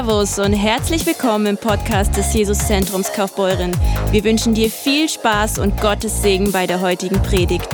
[0.00, 3.70] Servus und herzlich willkommen im Podcast des Jesuszentrums Kaufbeuren.
[4.10, 7.68] Wir wünschen dir viel Spaß und Gottes Segen bei der heutigen Predigt.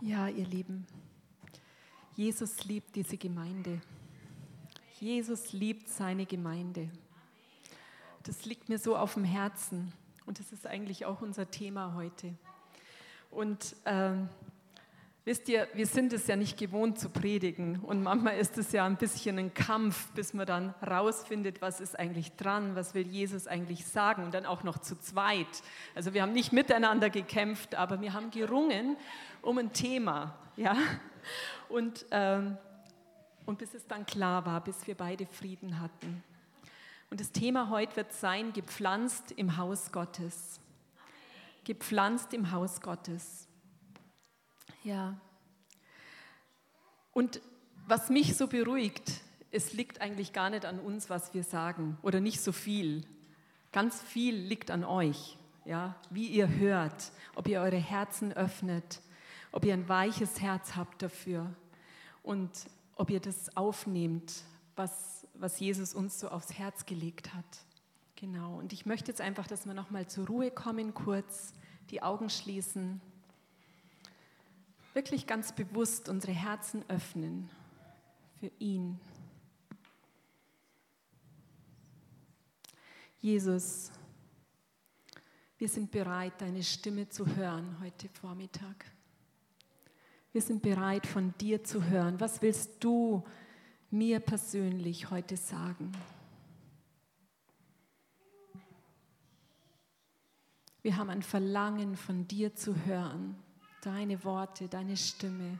[0.00, 0.86] Ja, ihr Lieben,
[2.14, 3.82] Jesus liebt diese Gemeinde.
[4.98, 6.88] Jesus liebt seine Gemeinde.
[8.22, 9.92] Das liegt mir so auf dem Herzen
[10.24, 12.32] und das ist eigentlich auch unser Thema heute.
[13.36, 14.30] Und ähm,
[15.26, 17.80] wisst ihr, wir sind es ja nicht gewohnt zu predigen.
[17.80, 21.98] Und manchmal ist es ja ein bisschen ein Kampf, bis man dann rausfindet, was ist
[21.98, 24.24] eigentlich dran, was will Jesus eigentlich sagen.
[24.24, 25.46] Und dann auch noch zu zweit.
[25.94, 28.96] Also wir haben nicht miteinander gekämpft, aber wir haben gerungen
[29.42, 30.38] um ein Thema.
[30.56, 30.74] Ja?
[31.68, 32.56] Und, ähm,
[33.44, 36.24] und bis es dann klar war, bis wir beide Frieden hatten.
[37.10, 40.58] Und das Thema heute wird sein, gepflanzt im Haus Gottes
[41.66, 43.48] gepflanzt im Haus Gottes.
[44.84, 45.20] Ja.
[47.12, 47.40] Und
[47.88, 52.20] was mich so beruhigt, es liegt eigentlich gar nicht an uns, was wir sagen, oder
[52.20, 53.04] nicht so viel.
[53.72, 59.00] Ganz viel liegt an euch, ja, wie ihr hört, ob ihr eure Herzen öffnet,
[59.50, 61.52] ob ihr ein weiches Herz habt dafür
[62.22, 62.50] und
[62.94, 64.44] ob ihr das aufnehmt,
[64.76, 67.44] was, was Jesus uns so aufs Herz gelegt hat.
[68.16, 71.52] Genau, und ich möchte jetzt einfach, dass wir nochmal zur Ruhe kommen kurz,
[71.90, 73.02] die Augen schließen,
[74.94, 77.50] wirklich ganz bewusst unsere Herzen öffnen
[78.40, 78.98] für ihn.
[83.20, 83.92] Jesus,
[85.58, 88.86] wir sind bereit, deine Stimme zu hören heute Vormittag.
[90.32, 92.18] Wir sind bereit, von dir zu hören.
[92.18, 93.24] Was willst du
[93.90, 95.92] mir persönlich heute sagen?
[100.86, 103.34] Wir haben ein Verlangen von dir zu hören,
[103.82, 105.58] deine Worte, deine Stimme.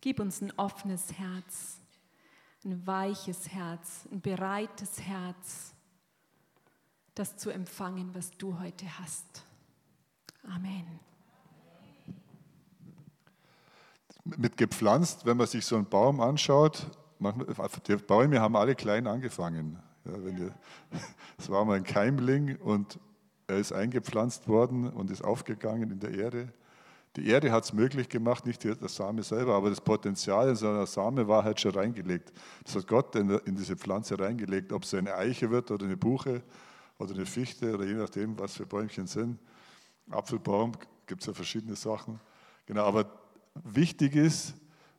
[0.00, 1.78] Gib uns ein offenes Herz,
[2.64, 5.74] ein weiches Herz, ein bereites Herz,
[7.14, 9.44] das zu empfangen, was du heute hast.
[10.44, 10.86] Amen.
[14.24, 16.86] Mit gepflanzt, wenn man sich so einen Baum anschaut,
[17.86, 19.82] die Bäume haben alle klein angefangen.
[21.38, 22.98] Es war mal ein Keimling und
[23.46, 26.52] er ist eingepflanzt worden und ist aufgegangen in der Erde.
[27.16, 30.86] Die Erde hat es möglich gemacht, nicht der Same selber, aber das Potenzial in seiner
[30.86, 32.32] Same war halt schon reingelegt.
[32.64, 35.96] Das hat Gott in, in diese Pflanze reingelegt, ob es eine Eiche wird oder eine
[35.96, 36.42] Buche
[36.98, 39.38] oder eine Fichte oder je nachdem, was für Bäumchen sind.
[40.10, 40.72] Apfelbaum
[41.06, 42.18] gibt es ja verschiedene Sachen.
[42.66, 43.06] Genau, aber
[43.62, 44.54] wichtig ist,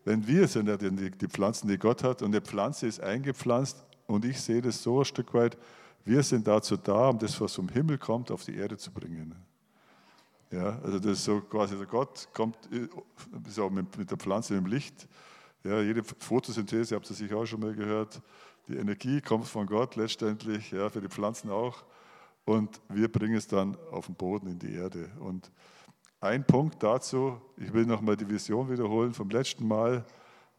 [0.06, 3.86] wenn wir sind ja die, die Pflanzen, die Gott hat und eine Pflanze ist eingepflanzt
[4.08, 5.58] und ich sehe das so ein Stück weit,
[6.04, 9.36] wir sind dazu da, um das, was vom Himmel kommt, auf die Erde zu bringen.
[10.52, 12.58] Ja, also das ist so quasi, der Gott kommt
[13.48, 15.08] so mit, mit der Pflanze im Licht.
[15.64, 18.22] Ja, jede Photosynthese, habt ihr sicher auch schon mal gehört,
[18.68, 21.84] die Energie kommt von Gott letztendlich, ja, für die Pflanzen auch.
[22.46, 25.10] Und wir bringen es dann auf den Boden, in die Erde.
[25.20, 25.52] Und
[26.20, 30.06] ein Punkt dazu, ich will nochmal die Vision wiederholen vom letzten Mal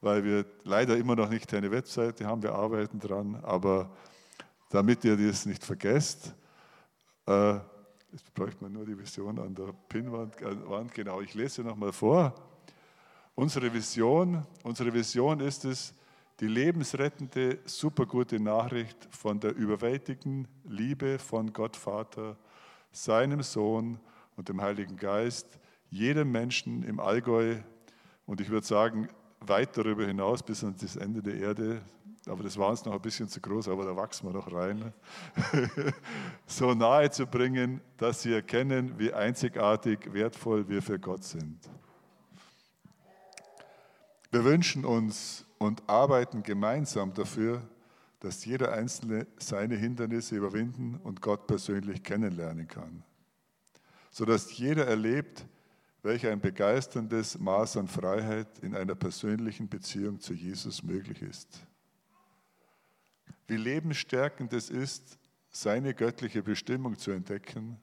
[0.06, 3.90] weil wir leider immer noch nicht eine Webseite haben, wir arbeiten dran, aber
[4.70, 6.32] damit ihr das nicht vergesst,
[7.26, 7.54] äh,
[8.12, 12.32] jetzt bräuchte man nur die Vision an der Pinnwand, äh, genau, ich lese nochmal vor.
[13.34, 15.92] Unsere Vision, unsere Vision ist es,
[16.38, 22.36] die lebensrettende, supergute Nachricht von der überwältigenden Liebe von Gott Vater,
[22.92, 23.98] seinem Sohn
[24.36, 25.58] und dem Heiligen Geist,
[25.90, 27.56] jedem Menschen im Allgäu.
[28.24, 29.08] Und ich würde sagen,
[29.48, 31.82] weit darüber hinaus bis an das Ende der Erde.
[32.26, 34.92] Aber das war uns noch ein bisschen zu groß, aber da wachsen wir noch rein.
[36.46, 41.58] so nahe zu bringen, dass sie erkennen, wie einzigartig, wertvoll wir für Gott sind.
[44.32, 47.62] Wir wünschen uns und arbeiten gemeinsam dafür,
[48.20, 53.04] dass jeder Einzelne seine Hindernisse überwinden und Gott persönlich kennenlernen kann,
[54.10, 55.46] sodass jeder erlebt,
[56.02, 61.66] welch ein begeisterndes Maß an Freiheit in einer persönlichen Beziehung zu Jesus möglich ist.
[63.48, 67.80] Wie lebensstärkend es ist, seine göttliche Bestimmung zu entdecken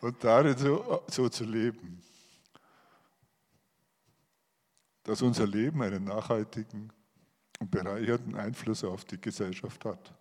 [0.00, 2.02] und darin so, so zu leben,
[5.02, 6.92] dass unser Leben einen nachhaltigen
[7.60, 10.14] und bereichernden Einfluss auf die Gesellschaft hat.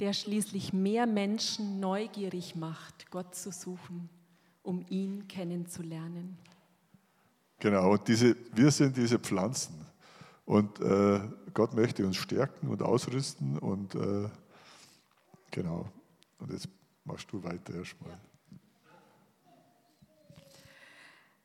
[0.00, 4.08] Der schließlich mehr Menschen neugierig macht, Gott zu suchen,
[4.62, 6.38] um ihn kennenzulernen.
[7.58, 9.86] Genau, und diese, wir sind diese Pflanzen.
[10.46, 11.20] Und äh,
[11.52, 14.28] Gott möchte uns stärken und ausrüsten und äh,
[15.50, 15.88] genau.
[16.38, 16.68] Und jetzt
[17.04, 18.18] machst du weiter erstmal.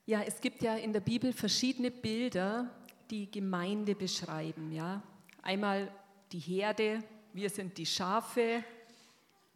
[0.06, 2.70] Ja, es gibt ja in der Bibel verschiedene Bilder,
[3.10, 4.72] die Gemeinde beschreiben.
[4.72, 5.04] Ja?
[5.42, 5.92] Einmal
[6.32, 7.04] die Herde,
[7.36, 8.64] wir sind die Schafe.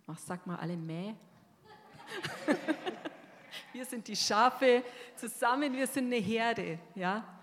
[0.06, 1.14] Ach, sag mal alle Mäh.
[3.74, 4.84] wir sind die Schafe
[5.16, 6.78] zusammen, wir sind eine Herde.
[6.94, 7.40] Ja?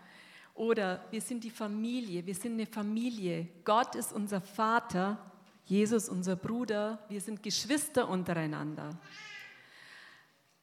[0.52, 3.48] Oder wir sind die Familie, wir sind eine Familie.
[3.64, 5.18] Gott ist unser Vater,
[5.64, 8.90] Jesus unser Bruder, wir sind Geschwister untereinander.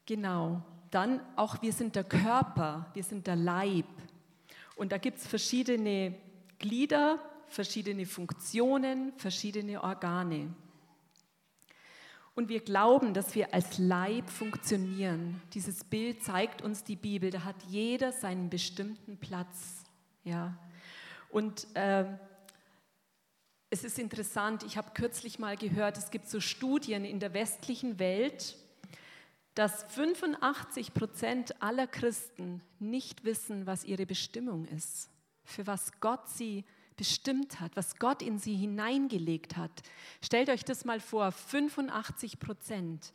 [0.06, 0.62] Genau.
[0.92, 3.88] Dann auch wir sind der Körper, wir sind der Leib.
[4.76, 6.14] Und da gibt es verschiedene
[6.60, 7.18] Glieder,
[7.54, 10.54] verschiedene Funktionen, verschiedene Organe.
[12.36, 15.40] Und wir glauben, dass wir als Leib funktionieren.
[15.54, 17.30] Dieses Bild zeigt uns die Bibel.
[17.30, 19.84] Da hat jeder seinen bestimmten Platz.
[20.24, 20.58] Ja.
[21.30, 22.06] Und äh,
[23.70, 28.00] es ist interessant, ich habe kürzlich mal gehört, es gibt so Studien in der westlichen
[28.00, 28.56] Welt,
[29.56, 35.10] dass 85 Prozent aller Christen nicht wissen, was ihre Bestimmung ist,
[35.44, 36.66] für was Gott sie
[36.98, 39.82] bestimmt hat, was Gott in sie hineingelegt hat.
[40.22, 43.14] Stellt euch das mal vor, 85 Prozent.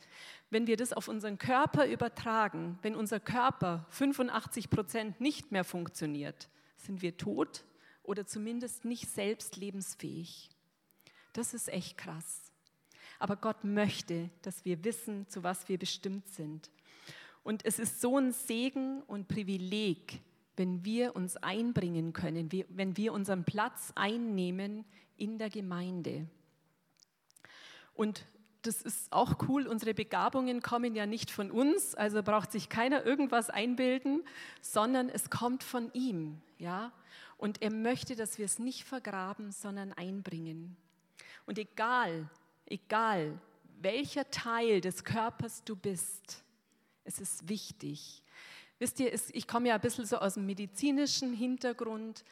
[0.49, 6.49] Wenn wir das auf unseren Körper übertragen, wenn unser Körper 85 Prozent nicht mehr funktioniert,
[6.77, 7.65] sind wir tot
[8.03, 10.49] oder zumindest nicht selbst lebensfähig.
[11.33, 12.51] Das ist echt krass.
[13.19, 16.71] Aber Gott möchte, dass wir wissen, zu was wir bestimmt sind.
[17.43, 20.21] Und es ist so ein Segen und Privileg,
[20.59, 24.83] wenn wir uns einbringen können, wenn wir unseren Platz einnehmen
[25.15, 26.27] in der Gemeinde.
[27.93, 28.25] Und
[28.63, 33.05] das ist auch cool, unsere Begabungen kommen ja nicht von uns, also braucht sich keiner
[33.05, 34.25] irgendwas einbilden,
[34.61, 36.91] sondern es kommt von ihm, ja?
[37.37, 40.75] Und er möchte, dass wir es nicht vergraben, sondern einbringen.
[41.45, 42.29] Und egal,
[42.65, 43.39] egal
[43.81, 46.43] welcher Teil des Körpers du bist,
[47.05, 48.23] es ist wichtig.
[48.79, 52.23] Wisst ihr, ich komme ja ein bisschen so aus dem medizinischen Hintergrund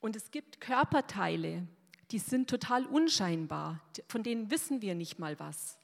[0.00, 1.66] und es gibt Körperteile,
[2.10, 5.78] die sind total unscheinbar, von denen wissen wir nicht mal was.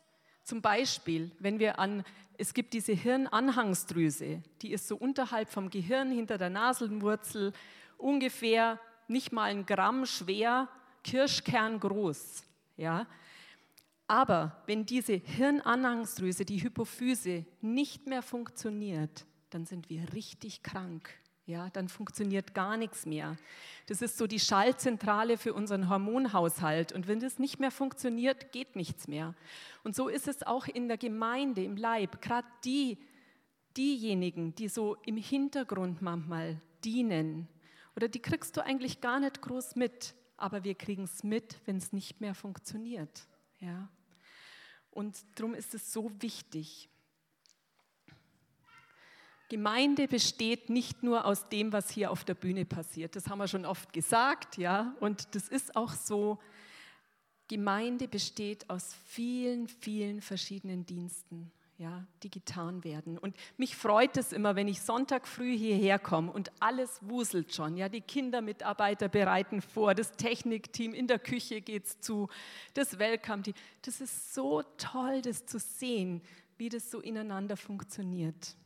[0.44, 2.04] Zum Beispiel, wenn wir an,
[2.36, 7.52] es gibt diese Hirnanhangsdrüse, die ist so unterhalb vom Gehirn, hinter der Nasenwurzel,
[7.96, 8.78] ungefähr
[9.08, 10.68] nicht mal ein Gramm schwer,
[11.04, 12.44] Kirschkern groß.
[12.76, 13.06] Ja?
[14.06, 21.10] Aber wenn diese Hirnanhangsdrüse, die Hypophyse, nicht mehr funktioniert, dann sind wir richtig krank.
[21.44, 23.36] Ja, dann funktioniert gar nichts mehr.
[23.86, 26.92] Das ist so die Schaltzentrale für unseren Hormonhaushalt.
[26.92, 29.34] Und wenn das nicht mehr funktioniert, geht nichts mehr.
[29.82, 32.22] Und so ist es auch in der Gemeinde, im Leib.
[32.22, 32.96] Gerade die,
[33.76, 37.48] diejenigen, die so im Hintergrund manchmal dienen,
[37.96, 41.76] oder die kriegst du eigentlich gar nicht groß mit, aber wir kriegen es mit, wenn
[41.76, 43.26] es nicht mehr funktioniert.
[43.60, 43.88] Ja.
[44.90, 46.88] Und darum ist es so wichtig.
[49.52, 53.16] Gemeinde besteht nicht nur aus dem, was hier auf der Bühne passiert.
[53.16, 54.94] Das haben wir schon oft gesagt, ja.
[54.98, 56.38] Und das ist auch so.
[57.48, 63.18] Gemeinde besteht aus vielen, vielen verschiedenen Diensten ja, die getan werden.
[63.18, 67.76] Und mich freut es immer, wenn ich Sonntag früh hierher komme und alles wuselt schon.
[67.76, 72.30] Ja, die Kindermitarbeiter bereiten vor, das Technikteam in der Küche geht es zu,
[72.72, 73.54] das Welcome-Team.
[73.82, 76.22] Das ist so toll, das zu sehen,
[76.56, 78.56] wie das so ineinander funktioniert.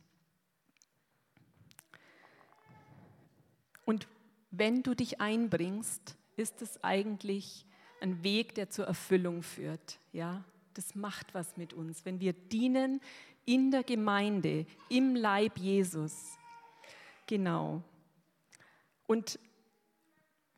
[3.87, 4.05] Und
[4.51, 7.65] wenn du dich einbringst, ist es eigentlich
[8.01, 9.97] ein Weg, der zur Erfüllung führt.
[10.11, 12.99] Ja, das macht was mit uns, wenn wir dienen
[13.45, 16.37] in der Gemeinde, im Leib Jesus.
[17.27, 17.81] Genau.
[19.07, 19.39] Und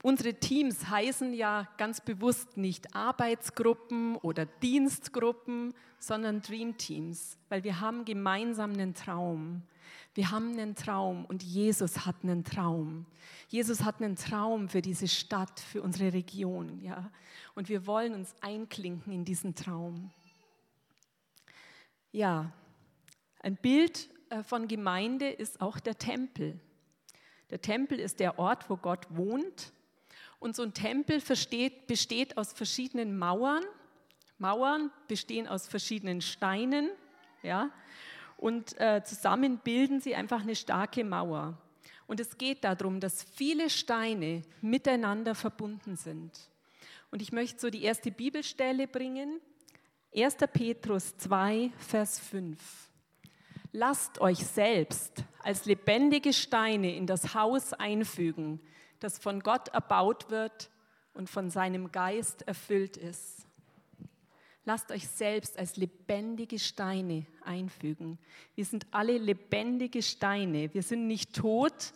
[0.02, 7.80] unsere Teams heißen ja ganz bewusst nicht Arbeitsgruppen oder Dienstgruppen, sondern Dream Teams, weil wir
[7.80, 9.62] haben gemeinsam einen Traum.
[10.20, 13.06] Wir haben einen Traum und Jesus hat einen Traum.
[13.48, 17.10] Jesus hat einen Traum für diese Stadt, für unsere Region, ja.
[17.56, 20.12] Und wir wollen uns einklinken in diesen Traum.
[22.12, 22.52] Ja,
[23.40, 26.60] ein Bild äh, von Gemeinde ist auch der Tempel.
[27.50, 29.72] Der Tempel ist der Ort, wo Gott wohnt.
[30.40, 33.64] Und so ein Tempel besteht, besteht aus verschiedenen Mauern.
[34.38, 36.90] Mauern bestehen aus verschiedenen Steinen.
[37.42, 37.72] Ja?
[38.40, 41.58] Und äh, zusammen bilden sie einfach eine starke Mauer.
[42.08, 46.32] Und es geht darum, dass viele Steine miteinander verbunden sind.
[47.12, 49.42] Und ich möchte so die erste Bibelstelle bringen.
[50.16, 50.38] 1.
[50.54, 52.58] Petrus 2, Vers 5.
[53.74, 58.62] Lasst euch selbst als lebendige Steine in das Haus einfügen,
[59.02, 60.72] das von Gott erbaut wird
[61.14, 63.49] und von seinem Geist erfüllt ist.
[64.70, 68.20] Lasst euch selbst als lebendige Steine einfügen.
[68.54, 70.72] Wir sind alle lebendige Steine.
[70.76, 71.92] Wir sind nicht tot.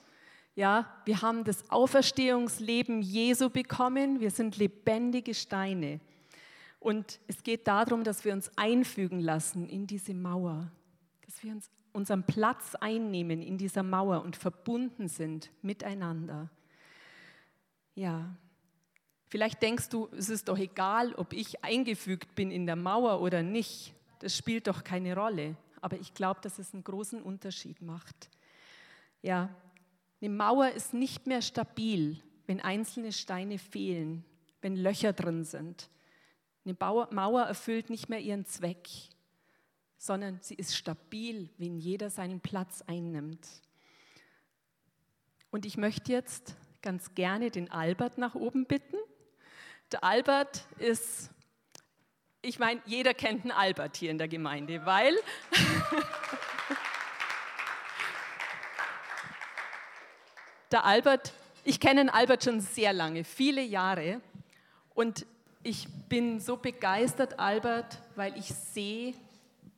[0.55, 4.21] Ja, wir haben das Auferstehungsleben Jesu bekommen.
[4.21, 5.99] Wir sind lebendige Steine.
[6.79, 10.71] Und es geht darum, dass wir uns einfügen lassen in diese Mauer,
[11.27, 16.49] dass wir uns unseren Platz einnehmen in dieser Mauer und verbunden sind miteinander.
[17.93, 18.35] Ja,
[19.33, 23.41] vielleicht denkst du, es ist doch egal, ob ich eingefügt bin in der Mauer oder
[23.41, 23.95] nicht.
[24.19, 25.57] Das spielt doch keine Rolle.
[25.81, 28.29] Aber ich glaube, dass es einen großen Unterschied macht.
[29.23, 29.49] Ja,
[30.21, 34.23] eine Mauer ist nicht mehr stabil, wenn einzelne Steine fehlen,
[34.61, 35.89] wenn Löcher drin sind.
[36.63, 38.87] Eine Mauer erfüllt nicht mehr ihren Zweck,
[39.97, 43.47] sondern sie ist stabil, wenn jeder seinen Platz einnimmt.
[45.49, 48.97] Und ich möchte jetzt ganz gerne den Albert nach oben bitten.
[49.93, 51.29] Der Albert ist,
[52.41, 55.13] ich meine, jeder kennt einen Albert hier in der Gemeinde, weil
[60.71, 61.31] der Albert,
[61.63, 64.19] ich kenne den Albert schon sehr lange, viele Jahre.
[64.95, 65.27] Und
[65.61, 69.13] ich bin so begeistert, Albert, weil ich sehe,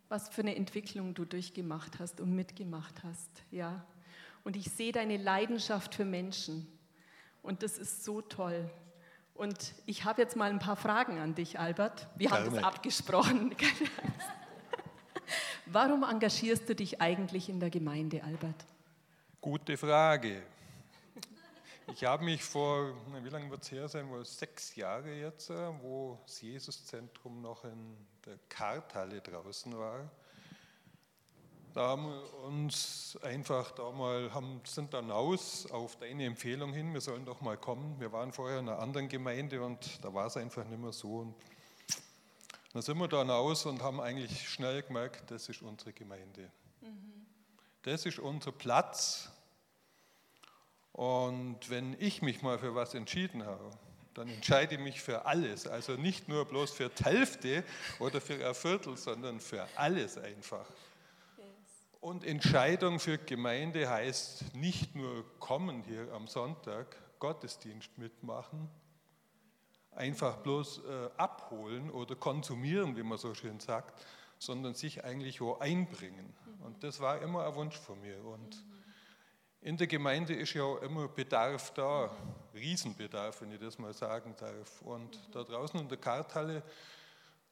[0.07, 3.29] was für eine Entwicklung du durchgemacht hast und mitgemacht hast.
[3.51, 3.85] Ja.
[4.45, 6.65] Und ich sehe deine Leidenschaft für Menschen.
[7.41, 8.71] Und das ist so toll.
[9.35, 12.07] Und ich habe jetzt mal ein paar Fragen an dich, Albert.
[12.15, 13.53] Wir haben das abgesprochen.
[15.65, 18.65] Warum engagierst du dich eigentlich in der Gemeinde, Albert?
[19.41, 20.41] Gute Frage.
[21.91, 25.69] Ich habe mich vor, wie lange wird es her sein, wohl sechs Jahre jetzt, äh,
[25.81, 30.09] wo das Jesuszentrum noch in der Karthalle draußen war.
[31.75, 36.93] Da haben wir uns einfach da mal, haben, sind dann aus auf deine Empfehlung hin,
[36.93, 37.99] wir sollen doch mal kommen.
[37.99, 41.19] Wir waren vorher in einer anderen Gemeinde und da war es einfach nicht mehr so.
[41.19, 41.35] Und
[42.71, 46.49] dann sind wir dann aus und haben eigentlich schnell gemerkt, das ist unsere Gemeinde.
[46.81, 47.25] Mhm.
[47.83, 49.29] Das ist unser Platz,
[50.95, 53.69] und wenn ich mich mal für was entschieden habe,
[54.13, 55.67] dann entscheide ich mich für alles.
[55.67, 57.65] Also nicht nur bloß für die Hälfte
[57.99, 60.65] oder für ein Viertel, sondern für alles einfach.
[62.05, 68.69] Und Entscheidung für Gemeinde heißt nicht nur kommen hier am Sonntag, Gottesdienst mitmachen,
[69.89, 74.05] einfach bloß äh, abholen oder konsumieren, wie man so schön sagt,
[74.37, 76.31] sondern sich eigentlich wo einbringen.
[76.63, 78.23] Und das war immer ein Wunsch von mir.
[78.23, 78.63] Und
[79.61, 82.15] in der Gemeinde ist ja immer Bedarf da,
[82.53, 84.79] Riesenbedarf, wenn ich das mal sagen darf.
[84.83, 86.61] Und da draußen in der Karthalle,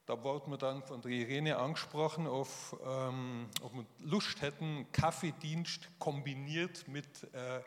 [0.06, 5.88] da wurde mir dann von der Irene angesprochen, auf, ähm, ob wir Lust hätten, Kaffeedienst
[5.98, 7.60] kombiniert mit äh,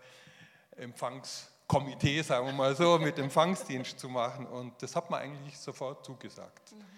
[0.81, 4.45] Empfangskomitee, sagen wir mal so, mit Empfangsdienst zu machen.
[4.45, 6.73] Und das hat man eigentlich sofort zugesagt.
[6.73, 6.97] Mhm.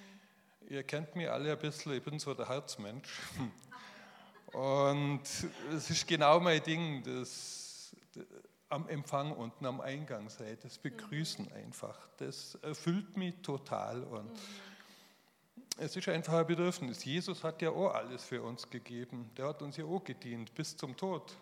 [0.69, 3.21] Ihr kennt mich alle ein bisschen, ich bin so der Herzmensch.
[4.53, 5.21] Und
[5.71, 7.95] es ist genau mein Ding, das
[8.69, 11.97] am Empfang unten am Eingang seid, das Begrüßen einfach.
[12.17, 14.31] Das erfüllt mich total und
[15.79, 17.05] es ist einfach ein Bedürfnis.
[17.05, 19.31] Jesus hat ja auch alles für uns gegeben.
[19.37, 21.35] Der hat uns ja auch gedient bis zum Tod.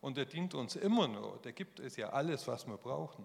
[0.00, 1.38] Und er dient uns immer noch.
[1.42, 3.24] Der gibt es ja alles, was wir brauchen.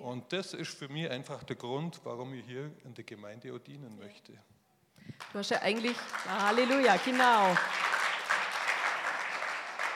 [0.00, 3.58] Und das ist für mich einfach der Grund, warum ich hier in der Gemeinde auch
[3.58, 4.32] dienen möchte.
[5.32, 7.56] Du hast ja eigentlich, Halleluja, genau.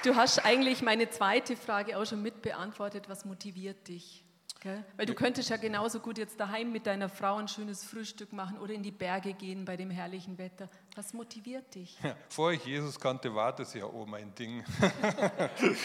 [0.05, 3.09] Du hast eigentlich meine zweite Frage auch schon mit beantwortet.
[3.09, 4.24] Was motiviert dich?
[4.65, 4.83] Gell?
[4.97, 8.59] Weil du könntest ja genauso gut jetzt daheim mit deiner Frau ein schönes Frühstück machen
[8.59, 10.71] oder in die Berge gehen bei dem herrlichen Wetter.
[10.97, 11.99] Was motiviert dich?
[12.03, 14.65] Ja, vor ich Jesus kannte, war das ja auch mein Ding.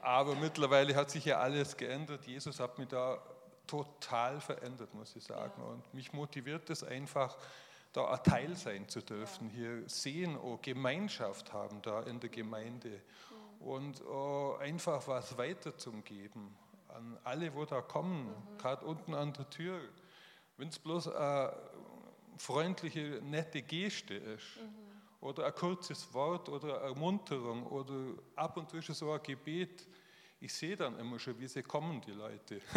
[0.00, 2.24] Aber mittlerweile hat sich ja alles geändert.
[2.24, 3.22] Jesus hat mich da
[3.68, 5.52] total verändert, muss ich sagen.
[5.58, 5.66] Ja.
[5.66, 7.38] Und mich motiviert es einfach,
[7.92, 13.00] da ein Teil sein zu dürfen, hier sehen, oh, Gemeinschaft haben da in der Gemeinde
[13.60, 16.56] und oh, einfach was weiterzugeben
[16.94, 18.58] an alle, wo da kommen, mhm.
[18.58, 19.80] gerade unten an der Tür.
[20.56, 21.54] Wenn es bloß eine
[22.36, 25.26] freundliche, nette Geste ist mhm.
[25.26, 29.86] oder ein kurzes Wort oder eine Ermunterung oder ab und zu so ein Gebet,
[30.40, 32.60] ich sehe dann immer schon, wie sie kommen, die Leute.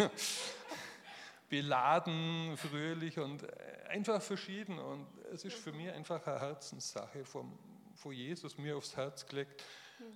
[1.48, 3.46] beladen, fröhlich und
[3.88, 4.78] einfach verschieden.
[4.78, 7.58] Und es ist für mich einfach eine Herzenssache vom,
[7.94, 9.64] von Jesus mir aufs Herz gelegt,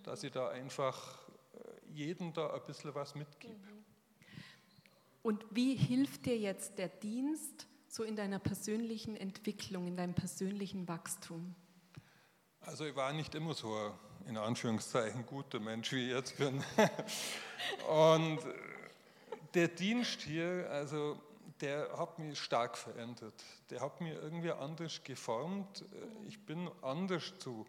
[0.03, 1.19] dass ich da einfach
[1.55, 3.55] äh, jedem da ein bisschen was mitgebe.
[3.55, 3.80] Mhm.
[5.23, 10.89] Und wie hilft dir jetzt der Dienst so in deiner persönlichen Entwicklung, in deinem persönlichen
[10.89, 11.55] Wachstum?
[12.61, 13.93] Also ich war nicht immer so
[14.27, 16.63] in Anführungszeichen guter Mensch, wie ich jetzt bin.
[17.89, 18.39] Und
[19.55, 21.19] der Dienst hier, also
[21.61, 23.35] der hat mich stark verändert.
[23.71, 25.85] Der hat mich irgendwie anders geformt.
[26.27, 27.67] Ich bin anders zu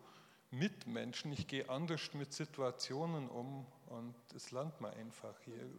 [0.52, 5.70] Mitmenschen, ich gehe anders mit Situationen um und das lernt man einfach hier.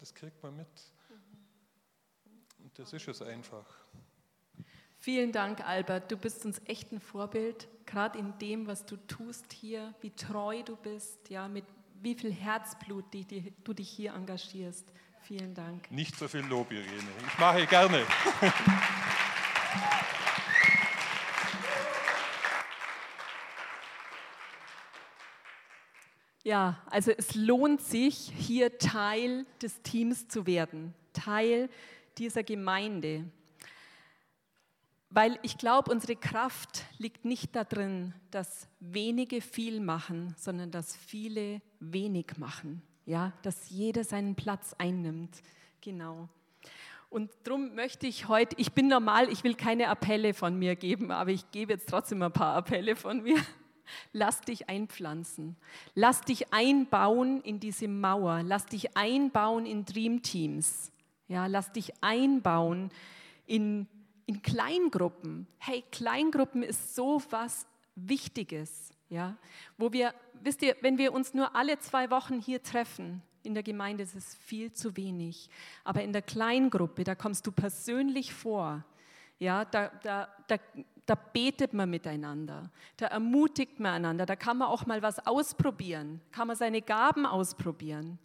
[0.00, 0.68] Das kriegt man mit.
[2.58, 3.66] Und das ist es einfach.
[4.98, 6.10] Vielen Dank, Albert.
[6.10, 10.62] Du bist uns echt ein Vorbild, gerade in dem, was du tust hier, wie treu
[10.62, 11.64] du bist, ja, mit
[12.00, 14.92] wie viel Herzblut die, die, du dich hier engagierst.
[15.22, 15.90] Vielen Dank.
[15.90, 17.08] Nicht so viel Lob, Irene.
[17.26, 18.04] Ich mache gerne.
[26.44, 31.70] Ja, also es lohnt sich, hier Teil des Teams zu werden, Teil
[32.18, 33.24] dieser Gemeinde.
[35.08, 41.62] Weil ich glaube, unsere Kraft liegt nicht darin, dass wenige viel machen, sondern dass viele
[41.80, 42.82] wenig machen.
[43.06, 45.40] Ja, dass jeder seinen Platz einnimmt.
[45.80, 46.28] Genau.
[47.08, 51.10] Und darum möchte ich heute, ich bin normal, ich will keine Appelle von mir geben,
[51.10, 53.38] aber ich gebe jetzt trotzdem ein paar Appelle von mir.
[54.12, 55.56] Lass dich einpflanzen.
[55.94, 58.42] Lass dich einbauen in diese Mauer.
[58.42, 60.90] Lass dich einbauen in Dreamteams.
[61.28, 62.90] Ja, lass dich einbauen
[63.46, 63.86] in
[64.26, 65.46] in Kleingruppen.
[65.58, 69.36] Hey, Kleingruppen ist so was Wichtiges, ja,
[69.78, 73.62] wo wir, wisst ihr, wenn wir uns nur alle zwei Wochen hier treffen, in der
[73.62, 75.50] Gemeinde ist es viel zu wenig.
[75.84, 78.82] Aber in der Kleingruppe, da kommst du persönlich vor.
[79.38, 80.56] Ja, da, da, da,
[81.06, 86.20] da betet man miteinander, da ermutigt man einander, da kann man auch mal was ausprobieren,
[86.30, 88.18] kann man seine Gaben ausprobieren.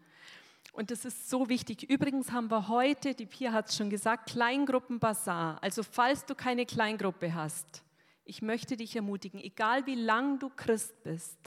[0.72, 1.90] Und das ist so wichtig.
[1.90, 5.62] Übrigens haben wir heute, die Pia hat es schon gesagt, Kleingruppenbasar.
[5.62, 7.84] Also falls du keine Kleingruppe hast,
[8.24, 11.38] ich möchte dich ermutigen, egal wie lang du Christ bist,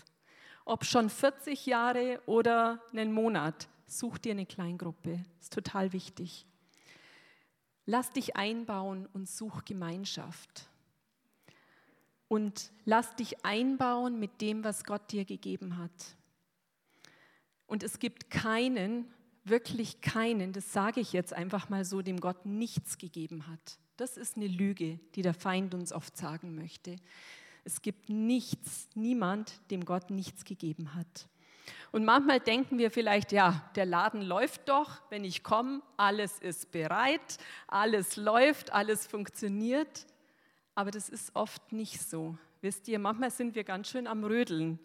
[0.64, 5.24] ob schon 40 Jahre oder einen Monat, such dir eine Kleingruppe.
[5.40, 6.46] Ist total wichtig.
[7.86, 10.68] Lass dich einbauen und such Gemeinschaft.
[12.28, 16.16] Und lass dich einbauen mit dem, was Gott dir gegeben hat.
[17.66, 19.06] Und es gibt keinen,
[19.44, 23.78] wirklich keinen, das sage ich jetzt einfach mal so, dem Gott nichts gegeben hat.
[23.96, 26.96] Das ist eine Lüge, die der Feind uns oft sagen möchte.
[27.64, 31.28] Es gibt nichts, niemand, dem Gott nichts gegeben hat.
[31.90, 36.70] Und manchmal denken wir vielleicht, ja, der Laden läuft doch, wenn ich komme, alles ist
[36.70, 40.06] bereit, alles läuft, alles funktioniert.
[40.74, 42.36] Aber das ist oft nicht so.
[42.60, 44.78] Wisst ihr, manchmal sind wir ganz schön am Rödeln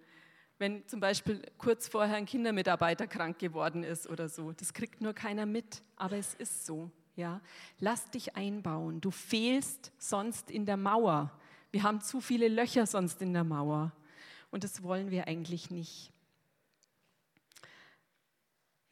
[0.59, 4.51] wenn zum Beispiel kurz vorher ein Kindermitarbeiter krank geworden ist oder so.
[4.53, 6.89] Das kriegt nur keiner mit, aber es ist so.
[7.15, 7.41] Ja?
[7.79, 9.01] Lass dich einbauen.
[9.01, 11.31] Du fehlst sonst in der Mauer.
[11.71, 13.91] Wir haben zu viele Löcher sonst in der Mauer.
[14.49, 16.11] Und das wollen wir eigentlich nicht.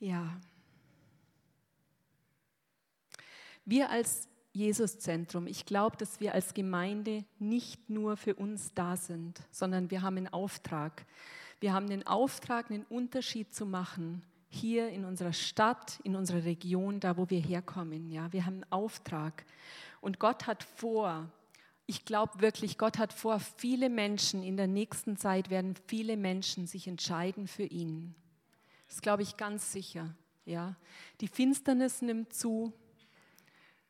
[0.05, 0.39] Ja.
[3.65, 9.41] Wir als Jesuszentrum, ich glaube, dass wir als Gemeinde nicht nur für uns da sind,
[9.49, 11.07] sondern wir haben einen Auftrag.
[11.59, 16.99] Wir haben den Auftrag, einen Unterschied zu machen hier in unserer Stadt, in unserer Region,
[16.99, 18.11] da wo wir herkommen.
[18.11, 19.43] Ja, wir haben einen Auftrag.
[20.01, 21.31] Und Gott hat vor,
[21.87, 26.67] ich glaube wirklich, Gott hat vor, viele Menschen in der nächsten Zeit werden viele Menschen
[26.67, 28.13] sich entscheiden für ihn.
[28.95, 30.15] Das glaube ich ganz sicher.
[30.45, 30.77] Ja,
[31.19, 32.71] die Finsternis nimmt zu,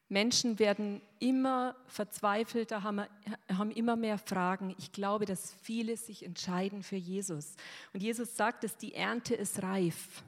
[0.10, 4.74] Menschen werden immer verzweifelter, haben, immer mehr Fragen.
[4.80, 7.56] Ich glaube, dass viele sich entscheiden für Jesus.
[7.94, 10.24] Und Jesus sagt, dass die Ernte ist reif.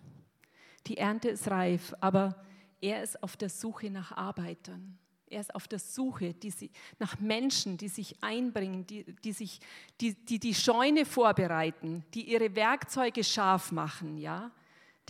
[0.85, 2.45] Die Ernte ist reif, aber
[2.79, 4.99] er ist auf der Suche nach Arbeitern.
[5.25, 6.53] Er ist auf der Suche die
[6.99, 9.59] nach Menschen, die sich einbringen, die die, sich,
[9.99, 14.19] die, die die Scheune vorbereiten, die ihre Werkzeuge scharf machen.
[14.19, 14.51] Ja?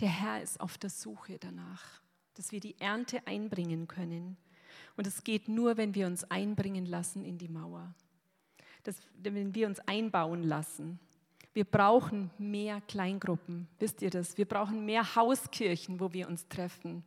[0.00, 2.00] Der Herr ist auf der Suche danach,
[2.34, 4.36] dass wir die Ernte einbringen können.
[4.96, 7.94] Und es geht nur, wenn wir uns einbringen lassen in die Mauer.
[8.84, 11.00] Das, wenn wir uns einbauen lassen.
[11.52, 14.38] Wir brauchen mehr Kleingruppen, wisst ihr das?
[14.38, 17.02] Wir brauchen mehr Hauskirchen, wo wir uns treffen.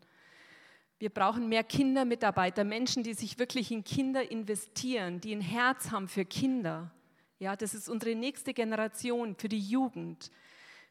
[1.00, 6.08] Wir brauchen mehr Kindermitarbeiter, Menschen, die sich wirklich in Kinder investieren, die ein Herz haben
[6.08, 6.92] für Kinder.
[7.40, 10.32] Ja, das ist unsere nächste Generation, für die Jugend.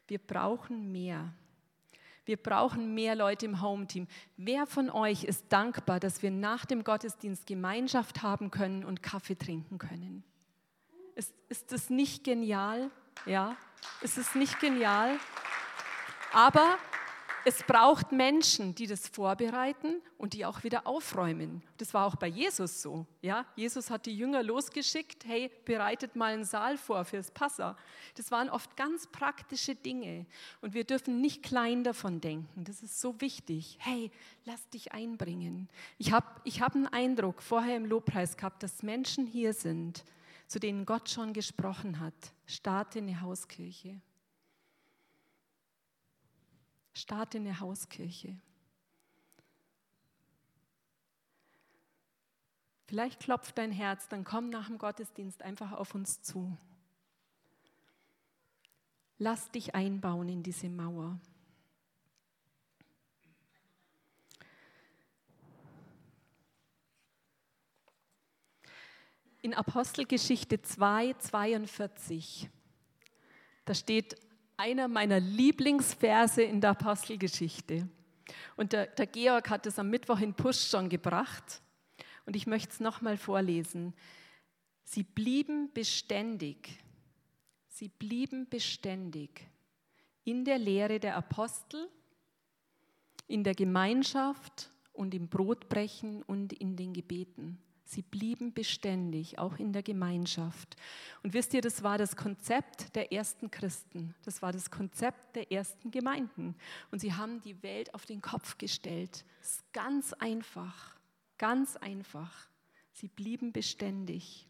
[0.07, 1.33] Wir brauchen mehr.
[2.25, 4.07] Wir brauchen mehr Leute im Home-Team.
[4.37, 9.35] Wer von euch ist dankbar, dass wir nach dem Gottesdienst Gemeinschaft haben können und Kaffee
[9.35, 10.23] trinken können?
[11.15, 12.91] Ist, ist das nicht genial?
[13.25, 13.55] Ja,
[14.01, 15.17] ist es nicht genial?
[16.31, 16.77] Aber
[17.45, 21.63] es braucht Menschen, die das vorbereiten und die auch wieder aufräumen.
[21.77, 23.05] Das war auch bei Jesus so.
[23.21, 23.45] Ja?
[23.55, 27.77] Jesus hat die Jünger losgeschickt, hey, bereitet mal einen Saal vor fürs Passa.
[28.15, 30.25] Das waren oft ganz praktische Dinge
[30.61, 32.63] und wir dürfen nicht klein davon denken.
[32.63, 33.77] Das ist so wichtig.
[33.79, 34.11] Hey,
[34.45, 35.69] lass dich einbringen.
[35.97, 40.03] Ich habe ich hab einen Eindruck vorher im Lobpreis gehabt, dass Menschen hier sind,
[40.47, 42.13] zu denen Gott schon gesprochen hat.
[42.45, 43.99] Starte eine Hauskirche.
[46.93, 48.37] Starte eine Hauskirche.
[52.91, 56.57] Vielleicht klopft dein Herz, dann komm nach dem Gottesdienst einfach auf uns zu.
[59.17, 61.17] Lass dich einbauen in diese Mauer.
[69.41, 72.49] In Apostelgeschichte 2, 42,
[73.63, 74.17] da steht,
[74.57, 77.87] einer meiner Lieblingsverse in der Apostelgeschichte.
[78.55, 81.61] Und der, der Georg hat es am Mittwoch in Push schon gebracht.
[82.25, 83.93] Und ich möchte es nochmal vorlesen.
[84.83, 86.69] Sie blieben beständig.
[87.67, 89.47] Sie blieben beständig
[90.23, 91.89] in der Lehre der Apostel,
[93.27, 97.59] in der Gemeinschaft und im Brotbrechen und in den Gebeten.
[97.93, 100.77] Sie blieben beständig, auch in der Gemeinschaft.
[101.23, 104.15] Und wisst ihr, das war das Konzept der ersten Christen.
[104.23, 106.55] Das war das Konzept der ersten Gemeinden.
[106.91, 109.25] Und sie haben die Welt auf den Kopf gestellt.
[109.41, 110.95] Ist ganz einfach,
[111.37, 112.47] ganz einfach.
[112.93, 114.47] Sie blieben beständig.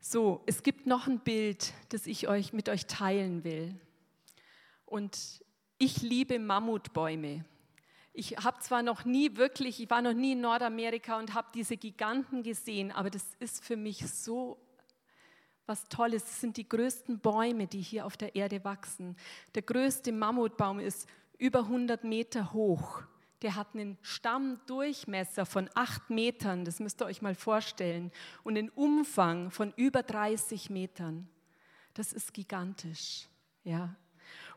[0.00, 3.78] So, es gibt noch ein Bild, das ich euch mit euch teilen will.
[4.86, 5.44] Und
[5.76, 7.44] ich liebe Mammutbäume.
[8.12, 11.76] Ich habe zwar noch nie wirklich, ich war noch nie in Nordamerika und habe diese
[11.76, 14.58] Giganten gesehen, aber das ist für mich so
[15.66, 16.24] was Tolles.
[16.24, 19.16] Das sind die größten Bäume, die hier auf der Erde wachsen.
[19.54, 23.02] Der größte Mammutbaum ist über 100 Meter hoch.
[23.42, 28.68] Der hat einen Stammdurchmesser von acht Metern, das müsst ihr euch mal vorstellen, und einen
[28.68, 31.28] Umfang von über 30 Metern.
[31.94, 33.28] Das ist gigantisch.
[33.64, 33.94] Ja.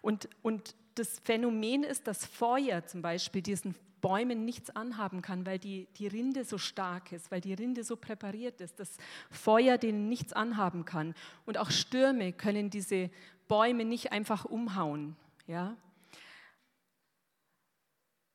[0.01, 5.59] Und, und das Phänomen ist, dass Feuer zum Beispiel diesen Bäumen nichts anhaben kann, weil
[5.59, 8.97] die, die Rinde so stark ist, weil die Rinde so präpariert ist, dass
[9.31, 11.15] Feuer denen nichts anhaben kann.
[11.45, 13.09] Und auch Stürme können diese
[13.47, 15.15] Bäume nicht einfach umhauen.
[15.47, 15.77] Ja?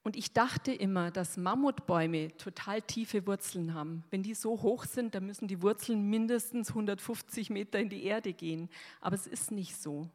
[0.02, 4.04] Und ich dachte immer, dass Mammutbäume total tiefe Wurzeln haben.
[4.08, 8.32] Wenn die so hoch sind, dann müssen die Wurzeln mindestens 150 Meter in die Erde
[8.32, 8.70] gehen.
[9.02, 10.08] Aber es ist nicht so.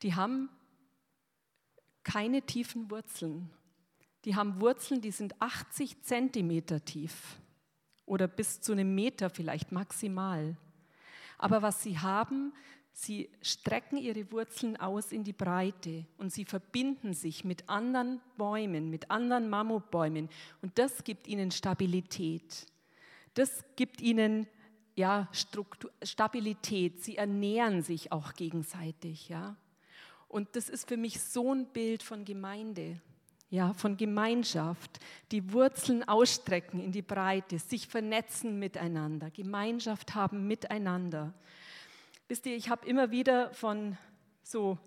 [0.00, 0.48] Die haben
[2.04, 3.50] keine tiefen Wurzeln.
[4.24, 7.40] Die haben Wurzeln, die sind 80 Zentimeter tief
[8.06, 10.56] oder bis zu einem Meter vielleicht maximal.
[11.38, 12.52] Aber was sie haben,
[12.92, 18.90] sie strecken ihre Wurzeln aus in die Breite und sie verbinden sich mit anderen Bäumen,
[18.90, 20.28] mit anderen Mammutbäumen
[20.60, 22.66] und das gibt ihnen Stabilität.
[23.34, 24.46] Das gibt ihnen
[24.94, 27.02] ja, Struktur, Stabilität.
[27.02, 29.28] Sie ernähren sich auch gegenseitig.
[29.28, 29.56] Ja.
[30.32, 32.98] Und das ist für mich so ein Bild von Gemeinde,
[33.50, 34.98] ja, von Gemeinschaft,
[35.30, 41.34] die Wurzeln ausstrecken in die Breite, sich vernetzen miteinander, Gemeinschaft haben miteinander.
[42.28, 43.98] Wisst ihr, ich habe immer wieder von
[44.42, 44.78] so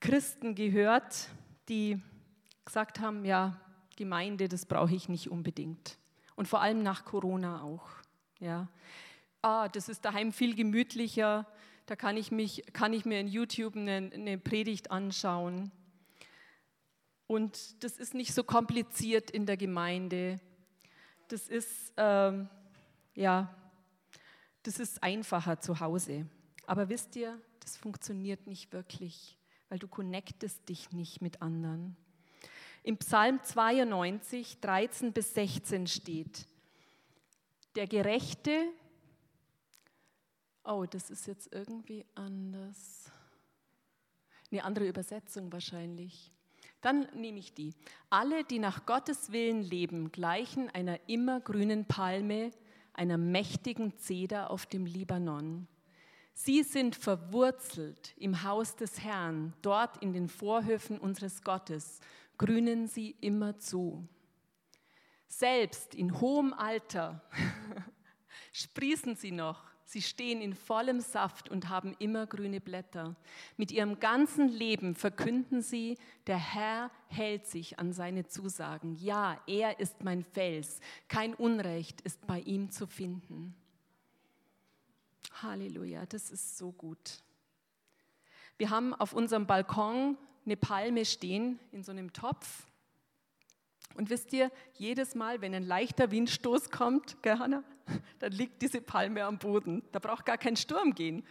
[0.00, 1.28] Christen gehört,
[1.68, 2.02] die
[2.64, 3.60] gesagt haben, ja,
[3.94, 5.98] Gemeinde, das brauche ich nicht unbedingt.
[6.34, 7.86] Und vor allem nach Corona auch.
[8.40, 8.66] Ja.
[9.40, 11.46] Ah, das ist daheim viel gemütlicher,
[11.86, 15.70] da kann ich, mich, kann ich mir in YouTube eine, eine Predigt anschauen.
[17.26, 20.40] Und das ist nicht so kompliziert in der Gemeinde.
[21.28, 22.48] Das ist, ähm,
[23.14, 23.54] ja,
[24.62, 26.26] das ist einfacher zu Hause.
[26.66, 31.96] Aber wisst ihr, das funktioniert nicht wirklich, weil du connectest dich nicht mit anderen.
[32.82, 36.46] Im Psalm 92, 13 bis 16 steht,
[37.76, 38.68] der Gerechte
[40.64, 43.10] Oh, das ist jetzt irgendwie anders.
[44.50, 46.32] Eine andere Übersetzung wahrscheinlich.
[46.80, 47.74] Dann nehme ich die.
[48.08, 52.50] Alle, die nach Gottes Willen leben, gleichen einer immergrünen Palme,
[52.94, 55.68] einer mächtigen Zeder auf dem Libanon.
[56.32, 62.00] Sie sind verwurzelt im Haus des Herrn, dort in den Vorhöfen unseres Gottes,
[62.38, 64.08] grünen sie immer zu.
[65.28, 67.22] Selbst in hohem Alter
[68.52, 73.14] sprießen sie noch Sie stehen in vollem Saft und haben immer grüne Blätter.
[73.56, 78.96] Mit ihrem ganzen Leben verkünden sie, der Herr hält sich an seine Zusagen.
[78.96, 80.80] Ja, er ist mein Fels.
[81.08, 83.54] Kein Unrecht ist bei ihm zu finden.
[85.42, 87.22] Halleluja, das ist so gut.
[88.56, 90.16] Wir haben auf unserem Balkon
[90.46, 92.66] eine Palme stehen in so einem Topf.
[93.96, 97.62] Und wisst ihr, jedes Mal, wenn ein leichter Windstoß kommt, gell, Hannah,
[98.18, 99.82] dann liegt diese Palme am Boden.
[99.92, 101.24] Da braucht gar kein Sturm gehen.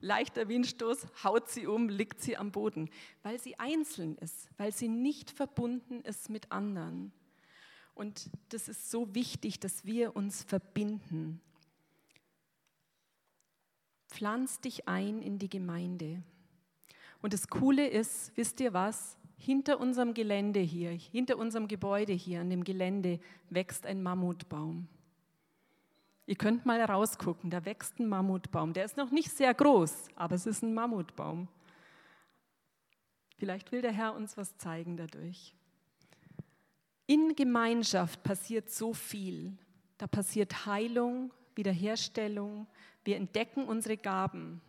[0.00, 2.88] Leichter Windstoß haut sie um, liegt sie am Boden,
[3.22, 7.12] weil sie einzeln ist, weil sie nicht verbunden ist mit anderen.
[7.94, 11.40] Und das ist so wichtig, dass wir uns verbinden.
[14.06, 16.22] Pflanz dich ein in die Gemeinde.
[17.20, 19.18] Und das Coole ist, wisst ihr was?
[19.36, 23.18] Hinter unserem Gelände hier, hinter unserem Gebäude hier an dem Gelände
[23.50, 24.88] wächst ein Mammutbaum.
[26.28, 28.74] Ihr könnt mal rausgucken, da wächst ein Mammutbaum.
[28.74, 31.48] Der ist noch nicht sehr groß, aber es ist ein Mammutbaum.
[33.38, 35.54] Vielleicht will der Herr uns was zeigen dadurch.
[37.06, 39.56] In Gemeinschaft passiert so viel.
[39.96, 42.66] Da passiert Heilung, Wiederherstellung.
[43.04, 44.60] Wir entdecken unsere Gaben.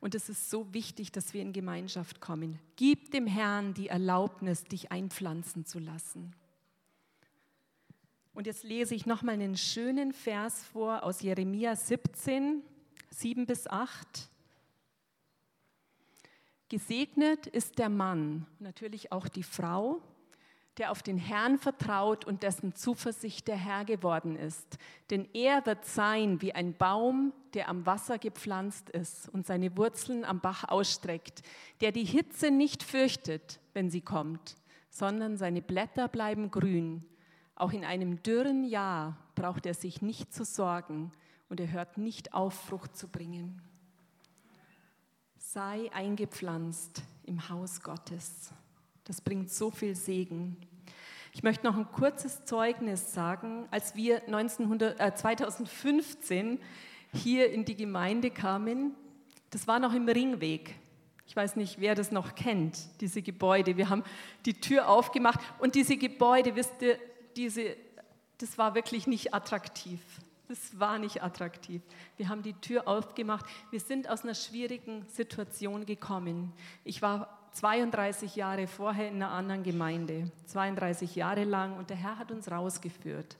[0.00, 2.60] Und es ist so wichtig, dass wir in Gemeinschaft kommen.
[2.76, 6.34] Gib dem Herrn die Erlaubnis, dich einpflanzen zu lassen.
[8.38, 12.62] Und jetzt lese ich nochmal einen schönen Vers vor aus Jeremia 17,
[13.10, 14.30] 7 bis 8.
[16.68, 20.00] Gesegnet ist der Mann, natürlich auch die Frau,
[20.76, 24.78] der auf den Herrn vertraut und dessen Zuversicht der Herr geworden ist.
[25.10, 30.24] Denn er wird sein wie ein Baum, der am Wasser gepflanzt ist und seine Wurzeln
[30.24, 31.42] am Bach ausstreckt,
[31.80, 34.54] der die Hitze nicht fürchtet, wenn sie kommt,
[34.90, 37.04] sondern seine Blätter bleiben grün.
[37.58, 41.10] Auch in einem dürren Jahr braucht er sich nicht zu sorgen
[41.48, 43.60] und er hört nicht auf, Frucht zu bringen.
[45.38, 48.52] Sei eingepflanzt im Haus Gottes.
[49.02, 50.56] Das bringt so viel Segen.
[51.32, 53.66] Ich möchte noch ein kurzes Zeugnis sagen.
[53.72, 56.60] Als wir 1900, äh, 2015
[57.12, 58.94] hier in die Gemeinde kamen,
[59.50, 60.76] das war noch im Ringweg.
[61.26, 63.76] Ich weiß nicht, wer das noch kennt, diese Gebäude.
[63.76, 64.04] Wir haben
[64.46, 66.98] die Tür aufgemacht und diese Gebäude, wisst ihr,
[67.36, 67.76] diese,
[68.38, 70.00] das war wirklich nicht attraktiv.
[70.48, 71.82] Das war nicht attraktiv.
[72.16, 73.44] Wir haben die Tür aufgemacht.
[73.70, 76.52] Wir sind aus einer schwierigen Situation gekommen.
[76.84, 82.18] Ich war 32 Jahre vorher in einer anderen Gemeinde, 32 Jahre lang und der Herr
[82.18, 83.36] hat uns rausgeführt.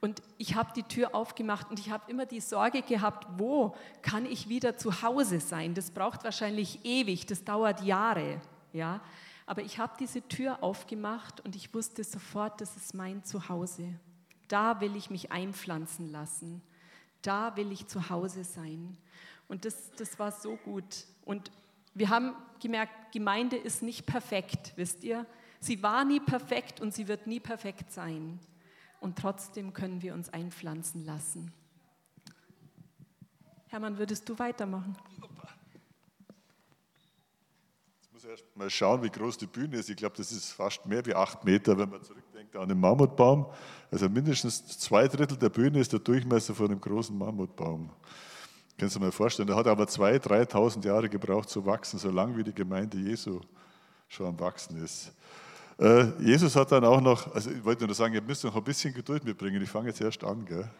[0.00, 4.26] Und ich habe die Tür aufgemacht und ich habe immer die Sorge gehabt, wo kann
[4.26, 5.74] ich wieder zu Hause sein?
[5.74, 8.40] Das braucht wahrscheinlich ewig, das dauert Jahre,
[8.72, 9.00] ja.
[9.46, 13.88] Aber ich habe diese Tür aufgemacht und ich wusste sofort, das ist mein Zuhause.
[14.48, 16.62] Da will ich mich einpflanzen lassen.
[17.22, 18.96] Da will ich zu Hause sein.
[19.48, 21.04] Und das, das war so gut.
[21.24, 21.50] Und
[21.94, 25.26] wir haben gemerkt, Gemeinde ist nicht perfekt, wisst ihr?
[25.60, 28.40] Sie war nie perfekt und sie wird nie perfekt sein.
[29.00, 31.52] Und trotzdem können wir uns einpflanzen lassen.
[33.68, 34.96] Hermann, würdest du weitermachen?
[38.22, 39.90] Muss erst mal schauen, wie groß die Bühne ist.
[39.90, 43.46] Ich glaube, das ist fast mehr wie acht Meter, wenn man zurückdenkt an den Mammutbaum.
[43.90, 47.90] Also mindestens zwei Drittel der Bühne ist der Durchmesser von einem großen Mammutbaum.
[48.78, 52.10] Kannst du dir mal vorstellen, der hat aber 2.000, 3.000 Jahre gebraucht zu wachsen, so
[52.10, 53.40] lange wie die Gemeinde Jesu
[54.06, 55.12] schon am Wachsen ist.
[55.80, 58.62] Äh, Jesus hat dann auch noch, also ich wollte nur sagen, ihr müsst noch ein
[58.62, 60.44] bisschen Geduld mitbringen, ich fange jetzt erst an.
[60.44, 60.70] Gell?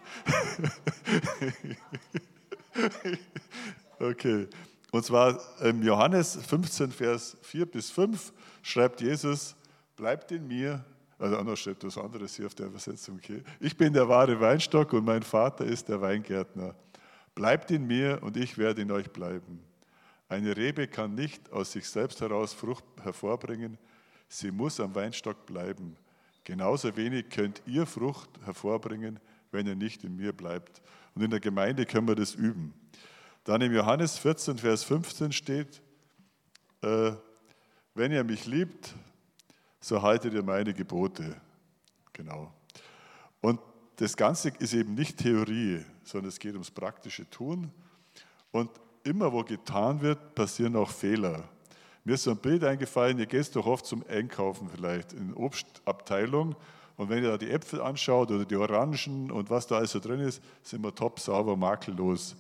[3.99, 4.47] okay,
[4.93, 9.57] und zwar im Johannes 15, Vers 4 bis 5 schreibt Jesus,
[9.97, 10.85] bleibt in mir,
[11.19, 13.43] also anders steht was anderes hier auf der Übersetzung, okay.
[13.59, 16.75] Ich bin der wahre Weinstock und mein Vater ist der Weingärtner.
[17.35, 19.65] Bleibt in mir und ich werde in euch bleiben.
[20.29, 23.79] Eine Rebe kann nicht aus sich selbst heraus Frucht hervorbringen,
[24.29, 25.97] sie muss am Weinstock bleiben.
[26.45, 29.21] Genauso wenig könnt ihr Frucht hervorbringen,
[29.53, 30.83] wenn ihr nicht in mir bleibt.
[31.15, 32.75] Und in der Gemeinde können wir das üben.
[33.45, 35.83] Dann im Johannes 14, Vers 15 steht,
[36.83, 37.13] äh,
[37.95, 38.95] wenn ihr mich liebt,
[39.81, 41.37] so haltet ihr meine Gebote.
[42.13, 42.53] Genau.
[43.41, 43.61] Und
[43.97, 47.71] das Ganze ist eben nicht Theorie, sondern es geht ums praktische Tun.
[48.53, 48.71] Und
[49.03, 51.49] immer wo getan wird, passieren auch Fehler.
[52.05, 56.57] Mir ist so ein Bild eingefallen, ihr geht doch oft zum Einkaufen vielleicht in Obstabteilung
[56.97, 60.01] und wenn ihr da die Äpfel anschaut oder die Orangen und was da alles so
[60.01, 62.37] drin ist, sind wir top sauber, makellos.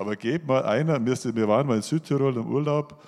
[0.00, 3.04] Aber geht mal einer, wir waren mal in Südtirol im Urlaub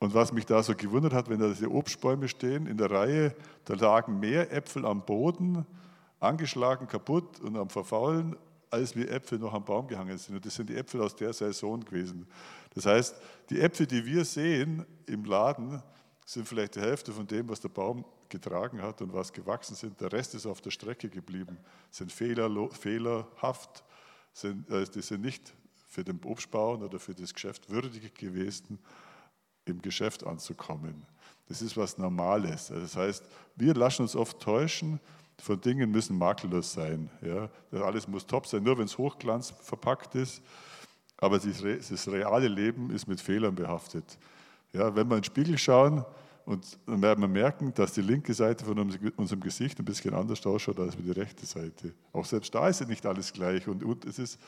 [0.00, 3.32] und was mich da so gewundert hat, wenn da diese Obstbäume stehen in der Reihe,
[3.64, 5.64] da lagen mehr Äpfel am Boden
[6.18, 8.34] angeschlagen, kaputt und am Verfaulen,
[8.70, 10.34] als wie Äpfel noch am Baum gehangen sind.
[10.34, 12.26] Und das sind die Äpfel aus der Saison gewesen.
[12.74, 13.14] Das heißt,
[13.48, 15.80] die Äpfel, die wir sehen im Laden,
[16.26, 20.00] sind vielleicht die Hälfte von dem, was der Baum getragen hat und was gewachsen sind.
[20.00, 21.56] Der Rest ist auf der Strecke geblieben,
[21.88, 23.84] sind fehler, fehlerhaft,
[24.32, 25.54] sind, äh, die sind nicht
[25.92, 28.78] für den Obstbauern oder für das Geschäft würdig gewesen,
[29.66, 31.06] im Geschäft anzukommen.
[31.48, 32.70] Das ist was Normales.
[32.70, 33.24] Also das heißt,
[33.56, 34.98] wir lassen uns oft täuschen,
[35.38, 37.10] von Dingen müssen makellos sein.
[37.20, 37.50] Ja?
[37.82, 40.42] Alles muss top sein, nur wenn es Hochglanz verpackt ist.
[41.18, 44.16] Aber das reale Leben ist mit Fehlern behaftet.
[44.72, 46.06] Ja, wenn wir in den Spiegel schauen,
[46.44, 48.78] und dann werden wir merken, dass die linke Seite von
[49.16, 51.94] unserem Gesicht ein bisschen anders ausschaut als die rechte Seite.
[52.12, 54.40] Auch selbst da ist ja nicht alles gleich und, und es ist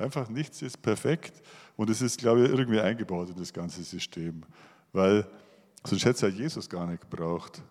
[0.00, 1.42] einfach nichts ist perfekt
[1.76, 4.42] und es ist, glaube ich, irgendwie eingebaut in das ganze System,
[4.92, 5.26] weil
[5.84, 7.62] sonst hätte es ja Jesus gar nicht gebraucht.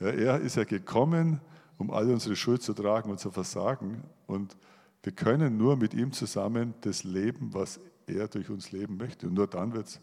[0.00, 1.40] Ja, er ist ja gekommen,
[1.78, 4.56] um all unsere Schuld zu tragen und zu versagen und
[5.02, 9.34] wir können nur mit ihm zusammen das leben, was er durch uns leben möchte und
[9.34, 10.00] nur dann wird es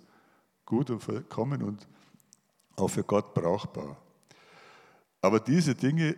[0.66, 1.88] gut und vollkommen und
[2.76, 3.98] auch für Gott brauchbar.
[5.22, 6.16] Aber diese Dinge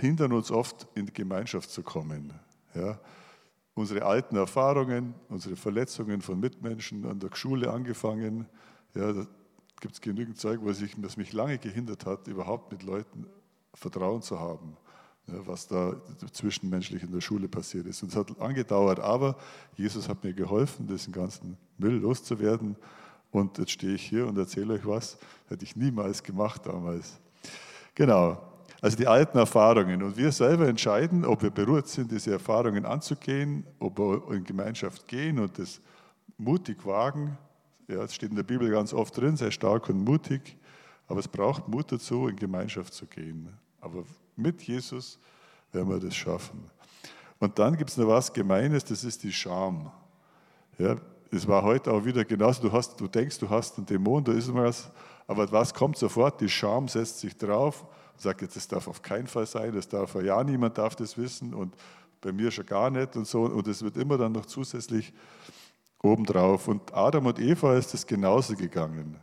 [0.00, 2.32] hindern uns oft, in die Gemeinschaft zu kommen.
[2.74, 2.98] Ja?
[3.76, 8.46] Unsere alten Erfahrungen, unsere Verletzungen von Mitmenschen an der Schule angefangen,
[8.94, 9.26] ja, da
[9.80, 13.26] gibt es genügend Zeug, was, ich, was mich lange gehindert hat, überhaupt mit Leuten
[13.74, 14.78] Vertrauen zu haben,
[15.26, 15.94] ja, was da
[16.32, 18.02] zwischenmenschlich in der Schule passiert ist.
[18.02, 19.36] Und es hat angedauert, aber
[19.74, 22.76] Jesus hat mir geholfen, diesen ganzen Müll loszuwerden
[23.30, 27.20] und jetzt stehe ich hier und erzähle euch was, hätte ich niemals gemacht damals.
[27.94, 28.40] Genau,
[28.80, 30.02] also die alten Erfahrungen.
[30.02, 35.06] Und wir selber entscheiden, ob wir beruht sind, diese Erfahrungen anzugehen, ob wir in Gemeinschaft
[35.08, 35.80] gehen und das
[36.36, 37.38] mutig wagen.
[37.88, 40.56] Ja, es steht in der Bibel ganz oft drin, sei stark und mutig.
[41.08, 43.48] Aber es braucht Mut dazu, in Gemeinschaft zu gehen.
[43.80, 45.18] Aber mit Jesus
[45.72, 46.64] werden wir das schaffen.
[47.38, 49.90] Und dann gibt es noch was Gemeines, das ist die Scham.
[50.78, 50.96] Ja,
[51.30, 54.32] es war heute auch wieder genauso, du, hast, du denkst, du hast einen Dämon, da
[54.32, 54.90] ist was,
[55.26, 56.40] aber was kommt sofort?
[56.40, 57.84] Die Scham setzt sich drauf
[58.16, 61.54] sagt, jetzt, das darf auf keinen Fall sein, das darf ja niemand darf das wissen
[61.54, 61.74] und
[62.20, 63.42] bei mir schon gar nicht und so.
[63.42, 65.12] Und es wird immer dann noch zusätzlich
[66.02, 66.68] obendrauf.
[66.68, 69.16] Und Adam und Eva ist es genauso gegangen.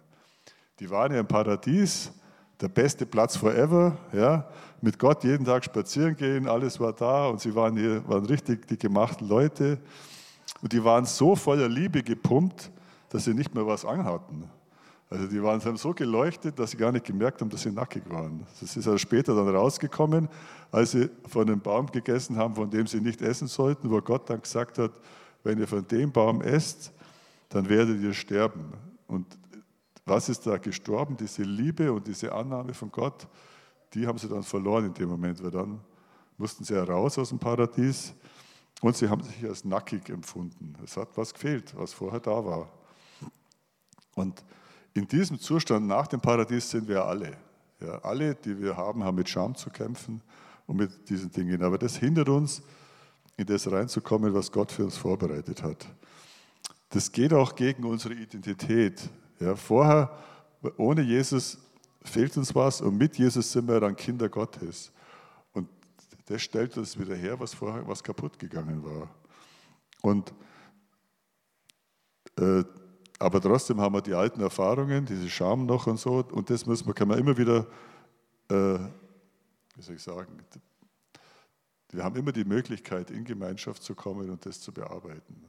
[0.79, 2.11] Die waren ja im Paradies,
[2.59, 4.47] der beste Platz forever, ja,
[4.81, 8.67] mit Gott jeden Tag spazieren gehen, alles war da und sie waren, hier, waren richtig
[8.67, 9.79] die gemachten Leute.
[10.61, 12.71] Und die waren so voller Liebe gepumpt,
[13.09, 14.49] dass sie nicht mehr was anhatten.
[15.13, 18.01] Also die waren, haben so geleuchtet, dass sie gar nicht gemerkt haben, dass sie nackig
[18.09, 18.47] waren.
[18.59, 20.27] Das ist also später dann rausgekommen,
[20.71, 24.27] als sie von einem Baum gegessen haben, von dem sie nicht essen sollten, wo Gott
[24.27, 24.91] dann gesagt hat,
[25.43, 26.91] wenn ihr von dem Baum esst,
[27.49, 28.73] dann werdet ihr sterben.
[29.05, 29.27] Und
[30.03, 31.15] was ist da gestorben?
[31.15, 33.27] Diese Liebe und diese Annahme von Gott,
[33.93, 35.79] die haben sie dann verloren in dem Moment, weil dann
[36.39, 38.15] mussten sie heraus aus dem Paradies
[38.81, 40.73] und sie haben sich als nackig empfunden.
[40.83, 42.67] Es hat was gefehlt, was vorher da war.
[44.15, 44.43] Und
[44.93, 47.37] in diesem Zustand nach dem Paradies sind wir alle.
[47.79, 50.21] Ja, alle, die wir haben, haben mit Scham zu kämpfen
[50.67, 51.63] und mit diesen Dingen.
[51.63, 52.61] Aber das hindert uns,
[53.35, 55.87] in das reinzukommen, was Gott für uns vorbereitet hat.
[56.89, 59.09] Das geht auch gegen unsere Identität.
[59.39, 60.11] Ja, vorher,
[60.77, 61.57] ohne Jesus
[62.03, 64.91] fehlt uns was und mit Jesus sind wir dann Kinder Gottes
[66.25, 69.09] das stellt uns wieder her, was vorher was kaputt gegangen war.
[70.01, 70.33] Und,
[72.37, 72.63] äh,
[73.19, 76.85] aber trotzdem haben wir die alten Erfahrungen, diese Scham noch und so, und das muss
[76.85, 77.67] man, kann man immer wieder,
[78.49, 78.79] äh,
[79.75, 80.37] wie soll ich sagen,
[81.91, 85.45] wir haben immer die Möglichkeit, in Gemeinschaft zu kommen und das zu bearbeiten.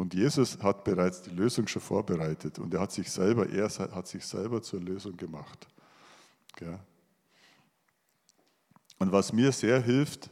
[0.00, 4.08] Und Jesus hat bereits die Lösung schon vorbereitet und er hat sich selber, er hat
[4.08, 5.68] sich selber zur Lösung gemacht.
[8.98, 10.30] Und was mir sehr hilft,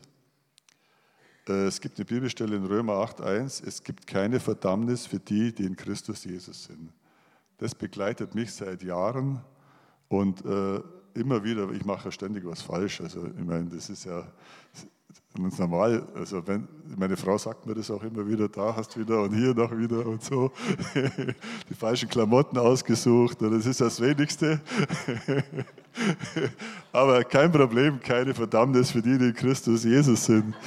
[1.50, 5.66] äh, es gibt eine Bibelstelle in Römer 8.1, es gibt keine Verdammnis für die, die
[5.66, 6.90] in Christus Jesus sind.
[7.59, 9.44] Das begleitet mich seit Jahren
[10.09, 10.81] und äh,
[11.18, 13.00] immer wieder, ich mache ja ständig was falsch.
[13.00, 14.24] Also ich meine, das ist ja,
[15.37, 16.07] ganz normal.
[16.14, 19.35] Also wenn, meine Frau sagt mir das auch immer wieder, da hast du wieder und
[19.35, 20.50] hier noch wieder und so.
[21.68, 24.61] Die falschen Klamotten ausgesucht, das ist das Wenigste.
[26.92, 30.54] Aber kein Problem, keine Verdammnis für die, die in Christus Jesus sind.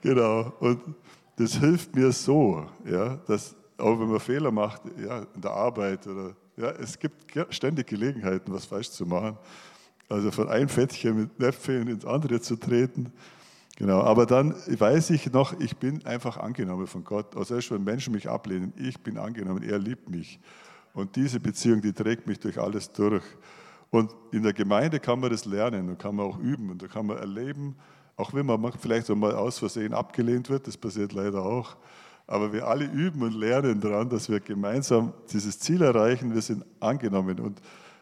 [0.00, 0.54] Genau.
[0.58, 0.80] Und
[1.36, 6.06] das hilft mir so, ja, dass auch wenn man Fehler macht, ja, in der Arbeit
[6.06, 9.36] oder ja, es gibt ständig Gelegenheiten, was falsch zu machen.
[10.08, 13.12] Also von einem Fettchen mit Näpfchen ins andere zu treten.
[13.76, 17.36] Genau, aber dann weiß ich noch, ich bin einfach angenommen von Gott.
[17.36, 20.40] Also selbst wenn Menschen mich ablehnen, ich bin angenommen, er liebt mich.
[20.94, 23.22] Und diese Beziehung, die trägt mich durch alles durch.
[23.90, 26.86] Und in der Gemeinde kann man das lernen und kann man auch üben und da
[26.86, 27.76] kann man erleben,
[28.16, 31.76] auch wenn man vielleicht einmal aus Versehen abgelehnt wird, das passiert leider auch.
[32.26, 36.34] Aber wir alle üben und lernen daran, dass wir gemeinsam dieses Ziel erreichen.
[36.34, 37.60] Wir sind angenommen und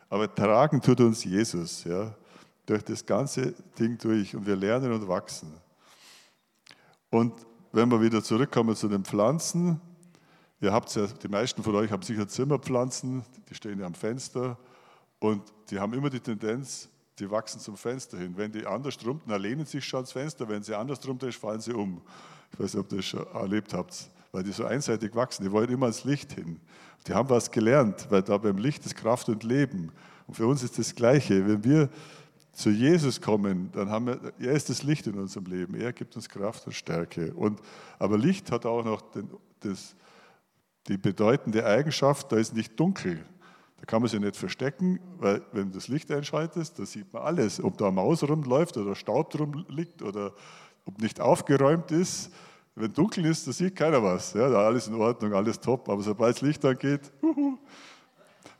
[0.08, 1.84] aber tragen tut uns Jesus.
[1.84, 2.14] Ja.
[2.66, 5.52] durch das ganze Ding durch und wir lernen und wachsen.
[7.10, 7.34] Und
[7.72, 9.80] wenn wir wieder zurückkommen zu den Pflanzen,
[10.60, 14.58] ihr habt ja, die meisten von euch haben sicher Zimmerpflanzen, die stehen ja am Fenster
[15.18, 18.34] und die haben immer die Tendenz, die wachsen zum Fenster hin.
[18.36, 21.72] Wenn die andersrum, dann lehnen sich schon ans Fenster, wenn sie andersrum ist, fallen sie
[21.72, 22.00] um.
[22.52, 25.52] Ich weiß nicht, ob ihr das schon erlebt habt, weil die so einseitig wachsen, die
[25.52, 26.58] wollen immer ans Licht hin.
[27.06, 29.92] Die haben was gelernt, weil da beim Licht ist Kraft und Leben.
[30.26, 31.46] Und für uns ist das Gleiche.
[31.46, 31.88] Wenn wir
[32.52, 35.76] zu Jesus kommen, dann haben wir, er ist das Licht in unserem Leben.
[35.76, 37.32] Er gibt uns Kraft und Stärke.
[37.32, 37.60] Und,
[38.00, 39.30] aber Licht hat auch noch den,
[39.60, 39.94] das,
[40.88, 43.24] die bedeutende Eigenschaft, da ist nicht dunkel.
[43.78, 47.22] Da kann man sich nicht verstecken, weil wenn du das Licht einschaltest, da sieht man
[47.22, 47.62] alles.
[47.62, 50.32] Ob da Maus rumläuft oder Staub drum liegt oder
[50.86, 52.32] ob nicht aufgeräumt ist.
[52.76, 54.32] Wenn dunkel ist, da sieht keiner was.
[54.32, 55.88] Ja, alles in Ordnung, alles top.
[55.88, 57.56] Aber sobald das Licht angeht, huhu,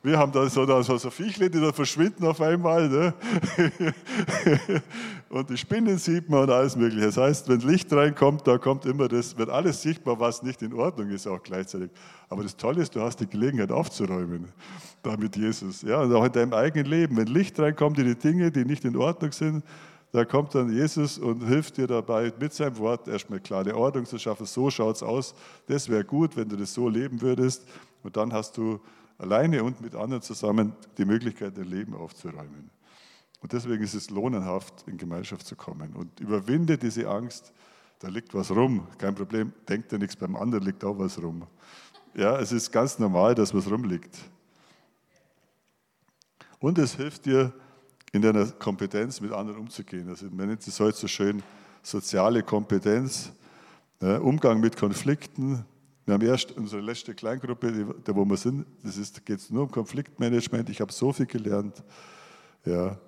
[0.05, 2.87] wir haben da so, da so, so Viechle, die da verschwinden auf einmal.
[2.87, 3.13] Ne?
[5.29, 7.07] und die Spinnen sieht man und alles Mögliche.
[7.07, 10.73] Das heißt, wenn Licht reinkommt, da kommt immer das, wird alles sichtbar, was nicht in
[10.73, 11.89] Ordnung ist, auch gleichzeitig.
[12.29, 14.49] Aber das Tolle ist, du hast die Gelegenheit aufzuräumen,
[15.01, 15.81] da mit Jesus.
[15.81, 17.17] Ja, und auch in deinem eigenen Leben.
[17.17, 19.63] Wenn Licht reinkommt in die Dinge, die nicht in Ordnung sind,
[20.11, 24.17] da kommt dann Jesus und hilft dir dabei, mit seinem Wort erstmal klare Ordnung zu
[24.17, 24.45] schaffen.
[24.45, 25.35] So schaut es aus.
[25.67, 27.67] Das wäre gut, wenn du das so leben würdest.
[28.03, 28.79] Und dann hast du
[29.17, 32.69] alleine und mit anderen zusammen die Möglichkeit, dein Leben aufzuräumen.
[33.41, 35.93] Und deswegen ist es lohnenhaft, in Gemeinschaft zu kommen.
[35.93, 37.53] Und überwinde diese Angst,
[37.99, 41.45] da liegt was rum, kein Problem, denkt dir nichts, beim anderen liegt auch was rum.
[42.15, 44.17] Ja, es ist ganz normal, dass was rumliegt.
[46.59, 47.53] Und es hilft dir,
[48.15, 50.07] in deiner Kompetenz mit anderen umzugehen.
[50.07, 51.43] Also man nennt es heute so schön
[51.83, 53.33] soziale Kompetenz,
[53.99, 55.65] ne, Umgang mit Konflikten,
[56.05, 58.95] wir haben erst unsere letzte Kleingruppe, da wo wir sind, das
[59.25, 60.69] geht es nur um Konfliktmanagement.
[60.69, 61.83] Ich habe so viel gelernt.
[62.63, 62.99] Ja.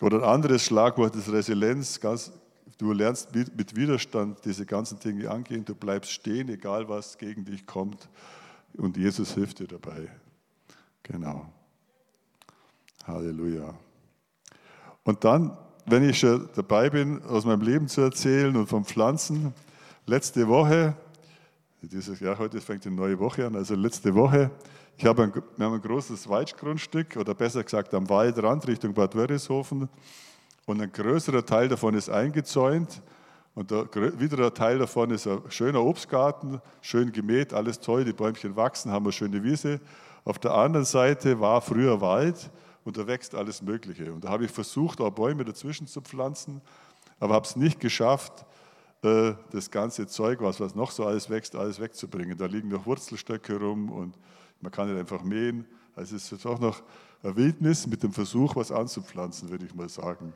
[0.00, 2.00] Oder ein anderes Schlagwort ist Resilienz.
[2.00, 2.32] Ganz,
[2.78, 5.64] du lernst mit Widerstand diese ganzen Dinge angehen.
[5.64, 8.08] Du bleibst stehen, egal was gegen dich kommt.
[8.74, 10.08] Und Jesus hilft dir dabei.
[11.04, 11.46] Genau.
[13.06, 13.72] Halleluja.
[15.04, 19.52] Und dann, wenn ich schon dabei bin, aus meinem Leben zu erzählen und von Pflanzen,
[20.06, 20.94] letzte Woche
[21.82, 24.52] dieses Jahr, heute fängt eine neue Woche an, also letzte Woche.
[24.96, 29.16] Ich habe ein, wir haben ein großes Waldgrundstück, oder besser gesagt am Waldrand Richtung Bad
[29.16, 29.88] Wörishofen.
[30.66, 33.02] Und ein größerer Teil davon ist eingezäunt.
[33.54, 33.88] Und der,
[34.20, 38.92] wieder ein Teil davon ist ein schöner Obstgarten, schön gemäht, alles toll, die Bäumchen wachsen,
[38.92, 39.80] haben eine schöne Wiese.
[40.24, 42.52] Auf der anderen Seite war früher Wald
[42.84, 44.12] und da wächst alles Mögliche.
[44.12, 46.60] Und da habe ich versucht, auch Bäume dazwischen zu pflanzen,
[47.20, 48.44] aber habe es nicht geschafft,
[49.02, 52.36] äh, das ganze Zeug, was, was noch so alles wächst, alles wegzubringen.
[52.36, 54.16] Da liegen noch Wurzelstöcke rum und
[54.60, 55.66] man kann nicht einfach mähen.
[55.96, 56.82] Also es ist auch noch
[57.22, 60.32] eine Wildnis mit dem Versuch, was anzupflanzen, würde ich mal sagen.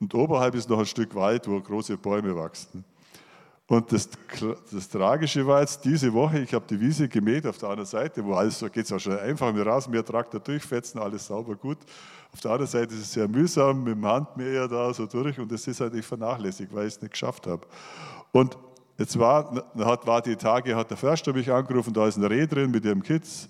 [0.00, 2.84] Und oberhalb ist noch ein Stück Wald, wo große Bäume wachsen.
[3.66, 4.10] Und das,
[4.70, 8.22] das Tragische war jetzt diese Woche, ich habe die Wiese gemäht auf der anderen Seite,
[8.22, 11.78] wo alles so geht es auch schon einfach mit Rasenmähertraktor durchfetzen, alles sauber gut.
[12.30, 15.50] Auf der anderen Seite ist es sehr mühsam, mit dem Handmäher da so durch und
[15.50, 17.66] das ist halt nicht vernachlässigt, weil ich es nicht geschafft habe.
[18.32, 18.58] Und
[18.98, 22.46] jetzt war, hat, war die Tage, hat der Förster mich angerufen, da ist ein Reh
[22.46, 23.48] drin mit ihrem Kids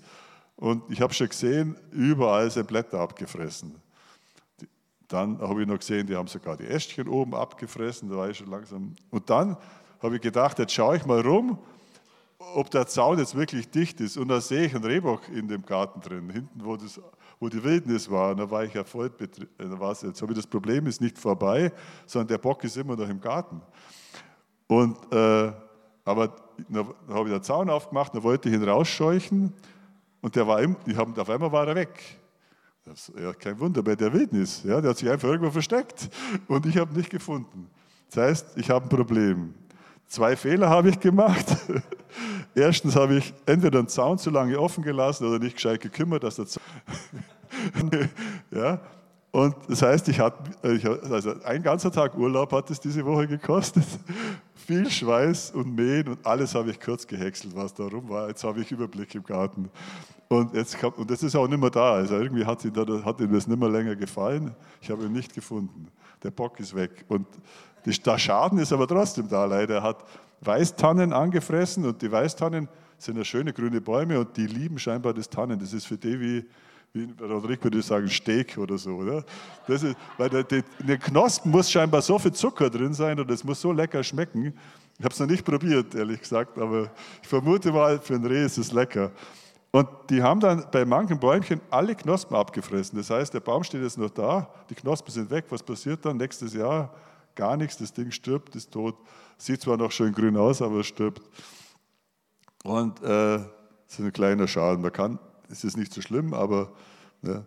[0.55, 3.75] und ich habe schon gesehen, überall sind Blätter abgefressen.
[5.09, 8.37] Dann habe ich noch gesehen, die haben sogar die Ästchen oben abgefressen, da war ich
[8.37, 8.95] schon langsam.
[9.11, 9.57] Und dann
[10.05, 11.57] habe ich gedacht, jetzt schaue ich mal rum,
[12.53, 14.17] ob der Zaun jetzt wirklich dicht ist.
[14.17, 16.99] Und da sehe ich einen Rehbock in dem Garten drin, hinten, wo, das,
[17.39, 18.31] wo die Wildnis war.
[18.31, 19.49] Und da war ich ja voll betrieben.
[19.59, 21.71] Jetzt habe ich das Problem ist nicht vorbei,
[22.05, 23.61] sondern der Bock ist immer noch im Garten.
[24.67, 25.51] Und, äh,
[26.03, 26.35] aber
[26.69, 29.53] dann habe ich den Zaun aufgemacht, dann wollte ich ihn rausscheuchen
[30.21, 32.19] und der war im, ich hab, auf einmal war er weg.
[32.85, 34.61] Das, ja, kein Wunder bei der Wildnis.
[34.63, 36.09] Ja, der hat sich einfach irgendwo versteckt
[36.47, 37.69] und ich habe ihn nicht gefunden.
[38.09, 39.53] Das heißt, ich habe ein Problem.
[40.07, 41.45] Zwei Fehler habe ich gemacht.
[42.55, 46.35] Erstens habe ich entweder den Zaun zu lange offen gelassen oder nicht gescheit gekümmert, dass
[46.35, 46.63] der Zaun.
[48.51, 48.79] ja,
[49.35, 50.37] und das heißt, ich hatte,
[51.11, 53.83] also ein ganzer Tag Urlaub hat es diese Woche gekostet.
[54.55, 58.29] Viel Schweiß und Mähen und alles habe ich kurz gehäckselt, was da rum war.
[58.29, 59.69] Jetzt habe ich Überblick im Garten.
[60.29, 61.95] Und, jetzt kam, und das ist auch nicht mehr da.
[61.95, 64.55] Also irgendwie hat, da, hat ihm das nicht mehr länger gefallen.
[64.79, 65.89] Ich habe ihn nicht gefunden.
[66.23, 67.03] Der Bock ist weg.
[67.09, 67.27] Und
[67.85, 69.75] der Schaden ist aber trotzdem da, leider.
[69.75, 69.97] Er hat
[70.41, 72.67] Weißtannen angefressen und die Weißtannen
[72.97, 75.59] sind ja schöne grüne Bäume und die lieben scheinbar das Tannen.
[75.59, 76.45] Das ist für die wie,
[76.93, 78.95] wie Rodrik würde ich sagen, Steak oder so.
[78.95, 79.23] Oder?
[79.67, 83.29] Das ist, weil der, der, den Knospen muss scheinbar so viel Zucker drin sein und
[83.29, 84.53] es muss so lecker schmecken.
[84.97, 86.89] Ich habe es noch nicht probiert, ehrlich gesagt, aber
[87.21, 89.11] ich vermute mal, für ein Reh ist es lecker.
[89.71, 92.97] Und die haben dann bei manchen Bäumchen alle Knospen abgefressen.
[92.97, 95.45] Das heißt, der Baum steht jetzt noch da, die Knospen sind weg.
[95.49, 96.93] Was passiert dann nächstes Jahr?
[97.35, 98.95] Gar nichts, das Ding stirbt, ist tot.
[99.37, 101.21] Sieht zwar noch schön grün aus, aber es stirbt.
[102.63, 103.35] Und äh,
[103.87, 104.81] ist ein kleiner Schaden.
[104.81, 105.19] Man kann,
[105.49, 106.71] es ist nicht so schlimm, aber,
[107.21, 107.45] ja.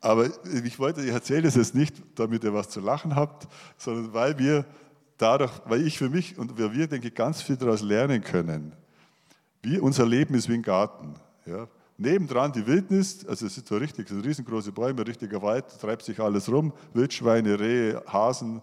[0.00, 0.28] aber
[0.64, 4.38] ich wollte, ich erzähle das jetzt nicht, damit ihr was zu lachen habt, sondern weil
[4.38, 4.64] wir
[5.18, 8.72] dadurch, weil ich für mich und wir, denke ich, ganz viel daraus lernen können.
[9.62, 11.14] Wie unser Leben ist wie ein Garten.
[11.44, 11.66] Ja.
[11.98, 16.20] Nebendran die Wildnis, also es sind so richtig, so riesengroße Bäume, richtiger Wald, treibt sich
[16.20, 18.60] alles rum, Wildschweine, Rehe, Hasen,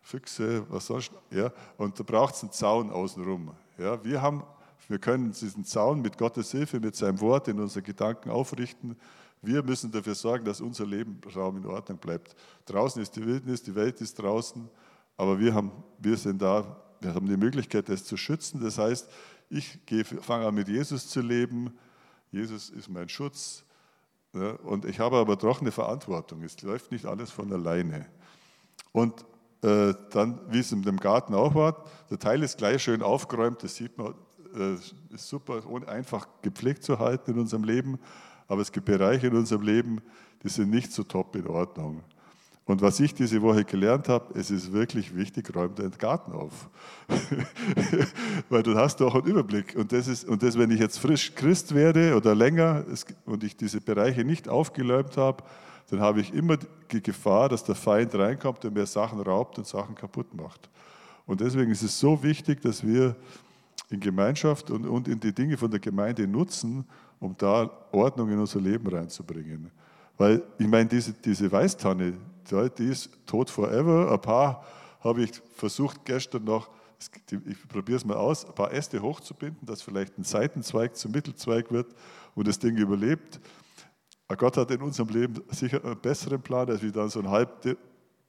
[0.00, 1.12] Füchse, was sonst.
[1.30, 1.52] Ja.
[1.76, 3.52] Und da braucht es einen Zaun außenrum.
[3.78, 4.02] Ja.
[4.04, 4.42] Wir, haben,
[4.88, 8.96] wir können diesen Zaun mit Gottes Hilfe, mit seinem Wort in unseren Gedanken aufrichten.
[9.42, 12.34] Wir müssen dafür sorgen, dass unser Lebensraum in Ordnung bleibt.
[12.64, 14.68] Draußen ist die Wildnis, die Welt ist draußen,
[15.16, 18.60] aber wir, haben, wir sind da, wir haben die Möglichkeit, das zu schützen.
[18.60, 19.08] Das heißt,
[19.48, 19.78] ich
[20.20, 21.76] fange an mit Jesus zu leben.
[22.30, 23.64] Jesus ist mein Schutz.
[24.32, 26.42] Ja, und ich habe aber doch eine Verantwortung.
[26.42, 28.06] Es läuft nicht alles von alleine.
[28.92, 29.24] Und
[29.62, 33.62] äh, dann, wie es in dem Garten auch war, der Teil ist gleich schön aufgeräumt,
[33.62, 34.14] das sieht man,
[34.54, 37.98] äh, ist super, ohne einfach gepflegt zu halten in unserem Leben.
[38.48, 40.02] Aber es gibt Bereiche in unserem Leben,
[40.42, 42.02] die sind nicht so top in Ordnung.
[42.66, 46.68] Und was ich diese Woche gelernt habe, es ist wirklich wichtig, räum den Garten auf.
[48.48, 49.76] Weil du hast doch einen Überblick.
[49.76, 52.84] Und das, ist, und das, wenn ich jetzt frisch Christ werde oder länger
[53.24, 55.44] und ich diese Bereiche nicht aufgeläumt habe,
[55.90, 56.56] dann habe ich immer
[56.90, 60.68] die Gefahr, dass der Feind reinkommt und mir Sachen raubt und Sachen kaputt macht.
[61.24, 63.14] Und deswegen ist es so wichtig, dass wir
[63.90, 66.84] in Gemeinschaft und, und in die Dinge von der Gemeinde nutzen,
[67.20, 69.70] um da Ordnung in unser Leben reinzubringen.
[70.18, 72.14] Weil ich meine, diese, diese Weißtanne,
[72.50, 74.10] die ist tot forever.
[74.12, 74.64] Ein paar
[75.00, 76.68] habe ich versucht gestern noch,
[77.48, 81.70] ich probiere es mal aus, ein paar Äste hochzubinden, dass vielleicht ein Seitenzweig zum Mittelzweig
[81.70, 81.94] wird
[82.34, 83.40] und das Ding überlebt.
[84.28, 87.76] Gott hat in unserem Leben sicher einen besseren Plan, als wie dann so einen halb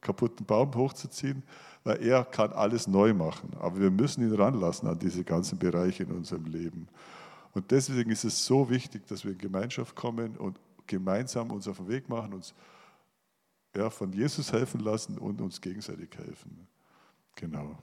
[0.00, 1.42] kaputten Baum hochzuziehen,
[1.82, 3.50] weil er kann alles neu machen.
[3.58, 6.88] Aber wir müssen ihn ranlassen an diese ganzen Bereiche in unserem Leben.
[7.54, 11.78] Und deswegen ist es so wichtig, dass wir in Gemeinschaft kommen und gemeinsam uns auf
[11.78, 12.54] den Weg machen, uns
[13.78, 16.66] ja, von Jesus helfen lassen und uns gegenseitig helfen.
[17.36, 17.78] Genau.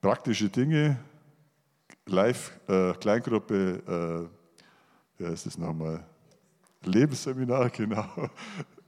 [0.00, 0.98] Praktische Dinge,
[2.06, 4.28] Live, äh, Kleingruppe,
[5.18, 6.06] äh, ja, ist es nochmal?
[6.84, 8.06] Lebensseminar, genau.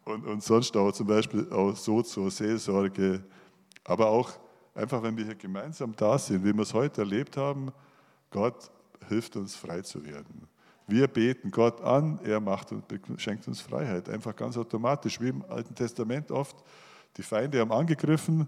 [0.04, 3.24] Und, und sonst auch zum Beispiel auch so zur Seelsorge,
[3.82, 4.38] aber auch
[4.74, 7.72] einfach, wenn wir hier gemeinsam da sind, wie wir es heute erlebt haben,
[8.30, 8.70] Gott
[9.08, 10.46] hilft uns frei zu werden.
[10.86, 12.84] Wir beten Gott an, er macht und
[13.16, 14.08] schenkt uns Freiheit.
[14.08, 16.56] Einfach ganz automatisch, wie im Alten Testament oft.
[17.16, 18.46] Die Feinde haben angegriffen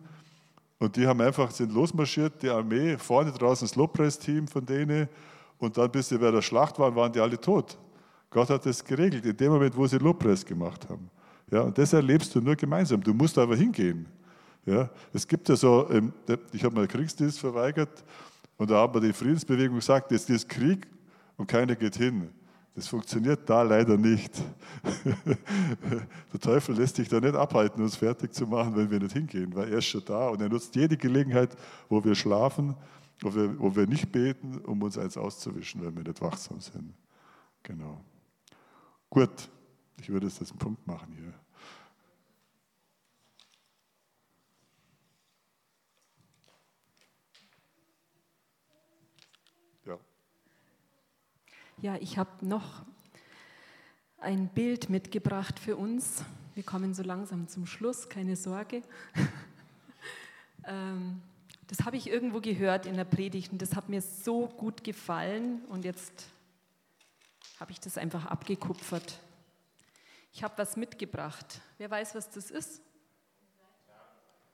[0.78, 5.09] und die haben einfach, sind losmarschiert, die Armee, vorne draußen das Lobpreisteam von denen
[5.59, 7.76] und dann, bis sie bei der Schlacht waren, waren die alle tot.
[8.30, 11.11] Gott hat das geregelt, in dem Moment, wo sie Lobpreis gemacht haben.
[11.51, 13.03] Ja, und das erlebst du nur gemeinsam.
[13.03, 14.07] Du musst aber hingehen.
[14.66, 16.12] Ja, es gibt ja so, ähm,
[16.53, 18.05] ich habe mal Kriegsdienst verweigert
[18.59, 20.86] und da haben wir die Friedensbewegung gesagt, jetzt ist Krieg
[21.39, 22.28] und keiner geht hin.
[22.74, 24.30] Das funktioniert da leider nicht.
[26.32, 29.53] Der Teufel lässt sich da nicht abhalten, uns fertig zu machen, wenn wir nicht hingehen,
[29.55, 31.57] weil er ist schon da und er nutzt jede Gelegenheit,
[31.89, 32.76] wo wir schlafen,
[33.20, 36.95] wo wir, wo wir nicht beten, um uns eins auszuwischen, wenn wir nicht wachsam sind.
[37.64, 38.01] Genau.
[39.11, 39.49] Gut,
[40.01, 41.34] ich würde jetzt einen Punkt machen hier.
[51.81, 52.85] Ja, ich habe noch
[54.18, 56.24] ein Bild mitgebracht für uns.
[56.57, 58.83] Wir kommen so langsam zum Schluss, keine Sorge.
[60.64, 61.22] Ähm,
[61.68, 65.64] das habe ich irgendwo gehört in der Predigt und das hat mir so gut gefallen
[65.70, 66.26] und jetzt
[67.59, 69.18] habe ich das einfach abgekupfert.
[70.35, 71.62] Ich habe was mitgebracht.
[71.79, 72.83] Wer weiß, was das ist?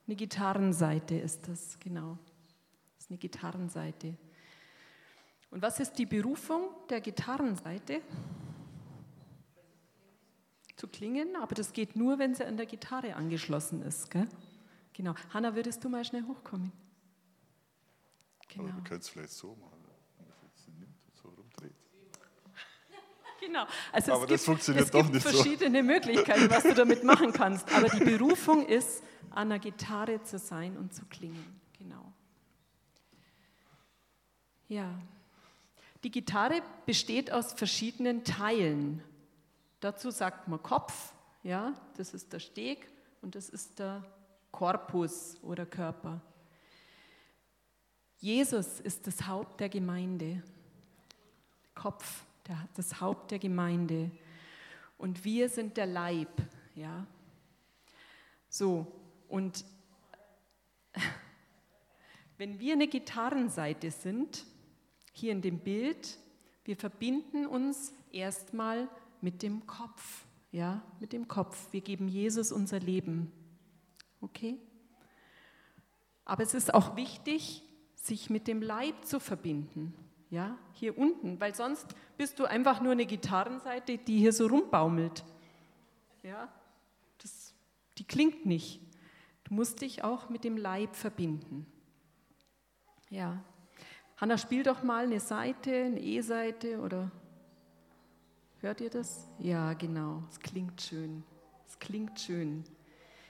[0.07, 2.17] Eine Gitarrenseite ist das, genau.
[2.95, 4.15] Das ist eine Gitarrenseite.
[5.55, 8.01] Und was ist die Berufung der Gitarrenseite?
[10.75, 14.11] Zu klingen, aber das geht nur, wenn sie an der Gitarre angeschlossen ist.
[14.11, 14.27] Gell?
[14.95, 15.15] Genau.
[15.33, 16.73] Hanna, würdest du mal schnell hochkommen?
[18.49, 18.65] Genau.
[18.65, 19.79] Aber wir können es vielleicht so machen,
[20.19, 21.73] wenn man es nimmt und so rumdreht.
[23.41, 23.67] Genau.
[23.93, 25.85] Also aber es das gibt, funktioniert es doch gibt nicht verschiedene so.
[25.85, 27.73] Möglichkeiten, was du damit machen kannst.
[27.73, 31.61] Aber die Berufung ist, an der Gitarre zu sein und zu klingen.
[31.79, 32.13] Genau.
[34.67, 34.99] Ja.
[36.05, 39.03] Die Gitarre besteht aus verschiedenen Teilen.
[39.81, 42.87] Dazu sagt man Kopf, ja, das ist der Steg
[43.23, 44.05] und das ist der
[44.53, 46.21] Korpus oder Körper.
[48.19, 50.43] Jesus ist das Haupt der Gemeinde.
[51.75, 54.11] Kopf, der, das Haupt der Gemeinde.
[54.99, 56.29] Und wir sind der Leib,
[56.75, 57.07] ja.
[58.51, 58.87] So,
[59.29, 59.65] und
[62.37, 64.45] wenn wir eine Gitarrenseite sind,
[65.15, 66.19] hier in dem Bild,
[66.65, 68.89] wir verbinden uns erstmal
[69.21, 71.73] mit dem Kopf, ja, mit dem Kopf.
[71.73, 73.33] Wir geben Jesus unser Leben.
[74.21, 74.59] Okay?
[76.25, 77.63] Aber es ist auch wichtig,
[77.95, 79.95] sich mit dem Leib zu verbinden.
[80.31, 85.25] Ja, hier unten, weil sonst bist du einfach nur eine Gitarrenseite, die hier so rumbaumelt.
[86.25, 86.53] Ja,
[87.19, 87.55] das,
[87.99, 88.81] die klingt nicht.
[89.45, 91.67] Du musst dich auch mit dem Leib verbinden.
[93.11, 93.45] Ja.
[94.25, 97.11] Hanna, spiel doch mal eine Seite, eine E-Seite oder
[98.63, 99.29] hört ihr das?
[99.39, 100.23] Ja, genau.
[100.31, 101.23] Es klingt schön.
[101.69, 102.65] Es klingt schön.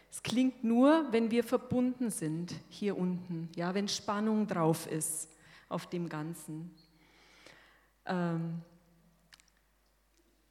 [0.09, 5.29] Es klingt nur, wenn wir verbunden sind hier unten, ja, wenn Spannung drauf ist
[5.69, 6.71] auf dem Ganzen.
[8.07, 8.63] Ähm,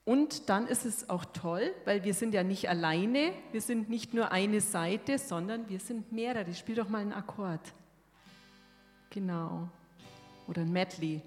[0.04, 4.14] und dann ist es auch toll, weil wir sind ja nicht alleine, wir sind nicht
[4.14, 6.54] nur eine Seite, sondern wir sind mehrere.
[6.54, 7.62] Spiel doch mal einen Akkord.
[9.10, 9.70] Genau.
[10.48, 11.22] Oder ein Medley.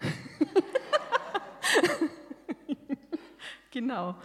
[3.70, 4.16] genau.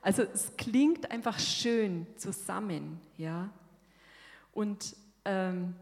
[0.00, 3.50] Also es klingt einfach schön zusammen, ja.
[4.52, 5.74] Und, ähm,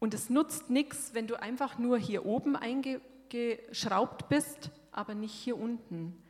[0.00, 5.58] und es nutzt nichts, wenn du einfach nur hier oben eingeschraubt bist, aber nicht hier
[5.58, 6.22] unten.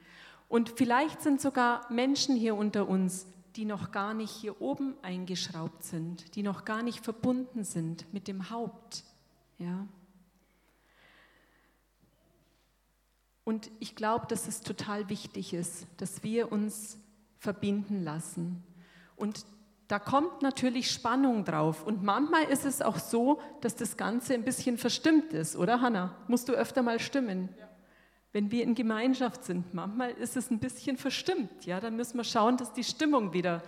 [0.48, 5.84] Und vielleicht sind sogar Menschen hier unter uns, die noch gar nicht hier oben eingeschraubt
[5.84, 9.04] sind, die noch gar nicht verbunden sind mit dem Haupt.
[9.58, 9.86] Ja.
[13.44, 16.98] Und ich glaube, dass es total wichtig ist, dass wir uns
[17.38, 18.62] verbinden lassen.
[19.16, 19.44] Und
[19.88, 21.86] da kommt natürlich Spannung drauf.
[21.86, 26.16] Und manchmal ist es auch so, dass das Ganze ein bisschen verstimmt ist, oder Hanna?
[26.26, 27.50] Musst du öfter mal stimmen?
[27.58, 27.68] Ja.
[28.32, 31.66] Wenn wir in Gemeinschaft sind, manchmal ist es ein bisschen verstimmt.
[31.66, 33.62] Ja, dann müssen wir schauen, dass die Stimmung wieder,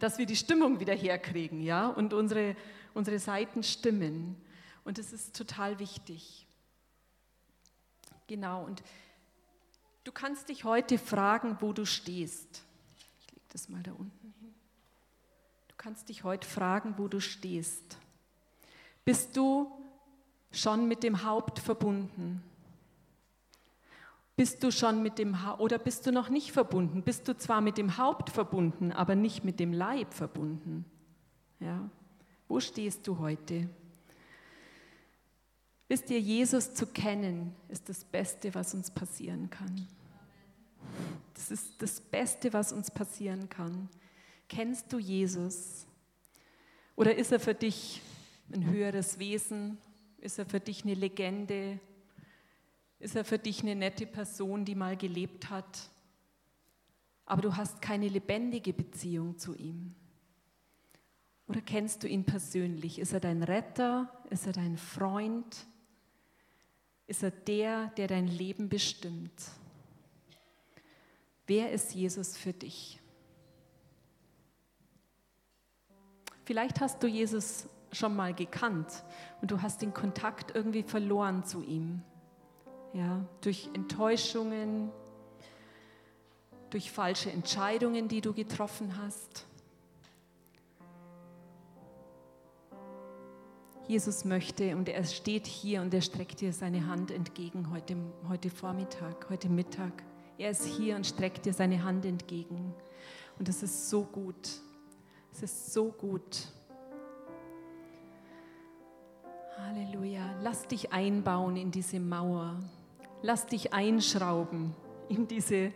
[0.00, 2.56] dass wir die Stimmung wieder herkriegen, ja, und unsere,
[2.92, 4.36] unsere Seiten stimmen.
[4.84, 6.47] Und das ist total wichtig.
[8.28, 8.82] Genau, und
[10.04, 12.62] du kannst dich heute fragen, wo du stehst.
[13.18, 14.54] Ich lege das mal da unten hin.
[15.68, 17.96] Du kannst dich heute fragen, wo du stehst.
[19.04, 19.72] Bist du
[20.52, 22.42] schon mit dem Haupt verbunden?
[24.36, 27.02] Bist du schon mit dem ha oder bist du noch nicht verbunden?
[27.02, 30.84] Bist du zwar mit dem Haupt verbunden, aber nicht mit dem Leib verbunden?
[31.60, 31.88] Ja.
[32.46, 33.68] Wo stehst du heute?
[35.88, 39.88] Wisst ihr, Jesus zu kennen, ist das Beste, was uns passieren kann.
[41.34, 43.88] Das ist das Beste, was uns passieren kann.
[44.48, 45.86] Kennst du Jesus?
[46.94, 48.02] Oder ist er für dich
[48.52, 49.78] ein höheres Wesen?
[50.20, 51.80] Ist er für dich eine Legende?
[52.98, 55.90] Ist er für dich eine nette Person, die mal gelebt hat?
[57.24, 59.94] Aber du hast keine lebendige Beziehung zu ihm.
[61.46, 62.98] Oder kennst du ihn persönlich?
[62.98, 64.12] Ist er dein Retter?
[64.28, 65.66] Ist er dein Freund?
[67.08, 69.32] Ist er der, der dein Leben bestimmt.
[71.46, 73.00] Wer ist Jesus für dich?
[76.44, 79.04] Vielleicht hast du Jesus schon mal gekannt
[79.40, 82.02] und du hast den Kontakt irgendwie verloren zu ihm.
[82.92, 84.90] Ja, durch Enttäuschungen,
[86.70, 89.46] durch falsche Entscheidungen, die du getroffen hast.
[93.88, 97.96] Jesus möchte und er steht hier und er streckt dir seine Hand entgegen heute,
[98.28, 100.04] heute Vormittag, heute Mittag.
[100.36, 102.74] Er ist hier und streckt dir seine Hand entgegen.
[103.38, 104.50] Und das ist so gut.
[105.32, 106.48] Es ist so gut.
[109.56, 110.38] Halleluja.
[110.42, 112.60] Lass dich einbauen in diese Mauer.
[113.22, 114.74] Lass dich einschrauben
[115.08, 115.72] in diese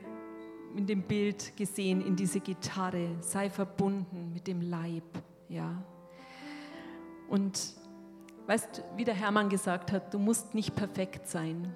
[0.77, 3.17] in dem Bild gesehen, in diese Gitarre.
[3.21, 5.05] Sei verbunden mit dem Leib,
[5.49, 5.83] ja.
[7.29, 7.81] Und
[8.47, 11.73] Weißt, wie der Hermann gesagt hat, du musst nicht perfekt sein.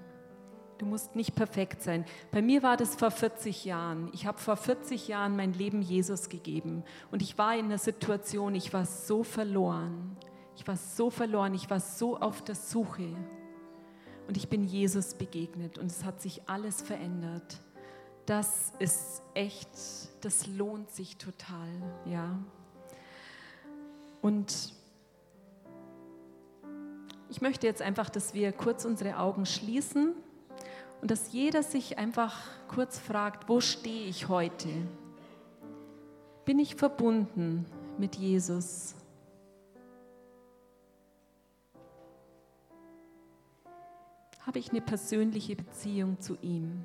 [0.78, 2.04] Du musst nicht perfekt sein.
[2.30, 4.10] Bei mir war das vor 40 Jahren.
[4.12, 6.84] Ich habe vor 40 Jahren mein Leben Jesus gegeben.
[7.10, 10.16] Und ich war in einer Situation, ich war so verloren.
[10.56, 13.14] Ich war so verloren, ich war so auf der Suche.
[14.26, 17.60] Und ich bin Jesus begegnet und es hat sich alles verändert.
[18.26, 19.68] Das ist echt,
[20.22, 21.68] das lohnt sich total,
[22.06, 22.36] ja.
[24.20, 24.72] Und
[27.28, 30.14] ich möchte jetzt einfach, dass wir kurz unsere Augen schließen
[31.00, 34.68] und dass jeder sich einfach kurz fragt, wo stehe ich heute?
[36.44, 37.66] Bin ich verbunden
[37.98, 38.94] mit Jesus?
[44.46, 46.84] Habe ich eine persönliche Beziehung zu ihm?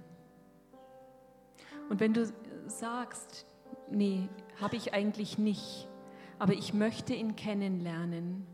[1.89, 2.31] Und wenn du
[2.65, 3.45] sagst,
[3.91, 4.27] nee,
[4.59, 5.87] habe ich eigentlich nicht,
[6.39, 8.47] aber ich möchte ihn kennenlernen,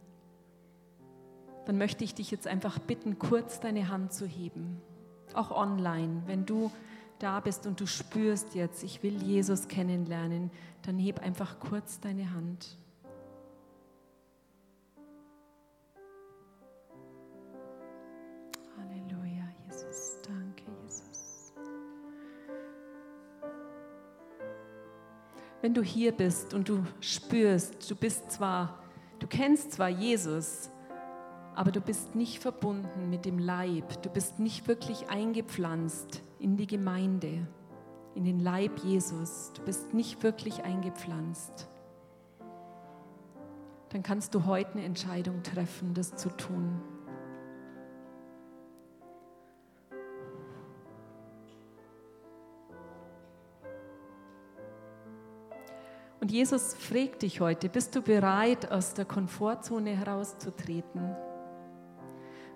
[1.68, 4.82] dann möchte ich dich jetzt einfach bitten, kurz deine Hand zu heben.
[5.34, 6.72] Auch online, wenn du
[7.20, 10.50] da bist und du spürst jetzt, ich will Jesus kennenlernen,
[10.84, 12.78] dann heb einfach kurz deine Hand.
[18.78, 21.52] Halleluja, Jesus, danke, Jesus.
[25.62, 28.82] Wenn du hier bist und du spürst, du bist zwar,
[29.20, 30.70] du kennst zwar Jesus,
[31.58, 36.68] aber du bist nicht verbunden mit dem Leib, du bist nicht wirklich eingepflanzt in die
[36.68, 37.48] Gemeinde,
[38.14, 41.68] in den Leib Jesus, du bist nicht wirklich eingepflanzt,
[43.90, 46.80] dann kannst du heute eine Entscheidung treffen, das zu tun.
[56.20, 61.16] Und Jesus fragt dich heute, bist du bereit, aus der Komfortzone herauszutreten?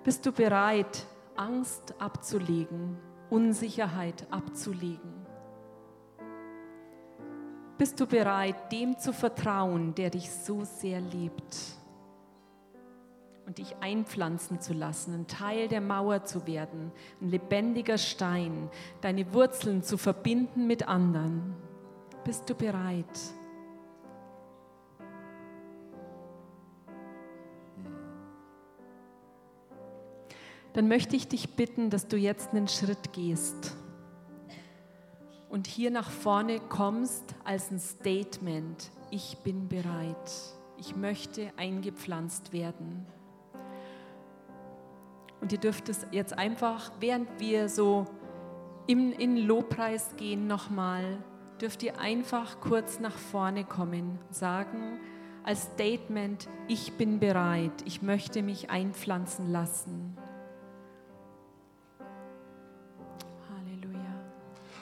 [0.04, 2.98] Bist du bereit, Angst abzulegen,
[3.30, 5.22] Unsicherheit abzulegen?
[7.78, 11.56] Bist du bereit, dem zu vertrauen, der dich so sehr liebt?
[13.46, 16.92] Und dich einpflanzen zu lassen, ein Teil der Mauer zu werden,
[17.22, 18.72] ein lebendiger Stein,
[19.02, 21.56] deine Wurzeln zu verbinden mit anderen?
[22.24, 23.20] Bist du bereit?
[30.74, 33.76] Dann möchte ich dich bitten, dass du jetzt einen Schritt gehst
[35.52, 38.90] und hier nach vorne kommst als ein Statement.
[39.12, 40.32] Ich bin bereit.
[40.78, 43.06] Ich möchte eingepflanzt werden.
[45.42, 48.06] Und ihr dürft es jetzt einfach, während wir so
[48.88, 51.18] in, in Lobpreis gehen nochmal,
[51.60, 55.00] dürft ihr einfach kurz nach vorne kommen sagen
[55.44, 60.11] als Statement, ich bin bereit, ich möchte mich einpflanzen lassen.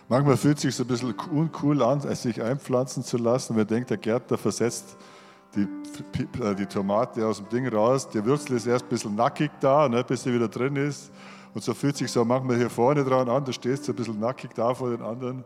[0.09, 3.55] Manchmal fühlt es sich so ein bisschen uncool an, sich einpflanzen zu lassen.
[3.55, 4.97] Man denkt, der Gärtner versetzt
[5.55, 5.67] die,
[6.41, 8.09] äh, die Tomate aus dem Ding raus.
[8.09, 11.11] Die Würzel ist erst ein bisschen nackig da, ne, bis sie wieder drin ist.
[11.53, 13.45] Und so fühlt sich so manchmal hier vorne dran an.
[13.45, 15.45] Du stehst so ein bisschen nackig da vor den anderen.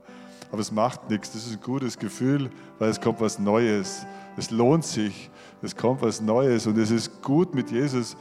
[0.50, 1.34] Aber es macht nichts.
[1.34, 2.50] Das ist ein gutes Gefühl,
[2.80, 4.06] weil es kommt was Neues.
[4.38, 5.30] Es lohnt sich.
[5.62, 6.68] Es kommt was Neues.
[6.68, 8.16] Und es ist gut, mit Jesus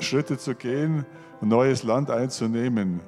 [0.00, 1.06] Schritte zu gehen,
[1.40, 3.00] ein neues Land einzunehmen.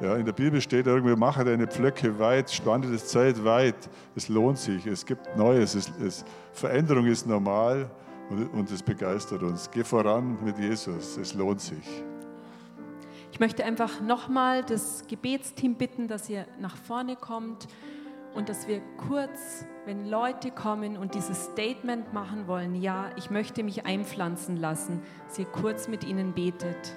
[0.00, 3.76] Ja, in der Bibel steht irgendwie, mache deine Pflöcke weit, spanne das Zeit weit.
[4.16, 5.74] Es lohnt sich, es gibt Neues.
[5.74, 7.90] Es, es, Veränderung ist normal
[8.30, 9.70] und, und es begeistert uns.
[9.70, 12.02] Geh voran mit Jesus, es lohnt sich.
[13.30, 17.68] Ich möchte einfach nochmal das Gebetsteam bitten, dass ihr nach vorne kommt
[18.34, 23.62] und dass wir kurz, wenn Leute kommen und dieses Statement machen wollen, ja, ich möchte
[23.62, 26.96] mich einpflanzen lassen, dass ihr kurz mit ihnen betet.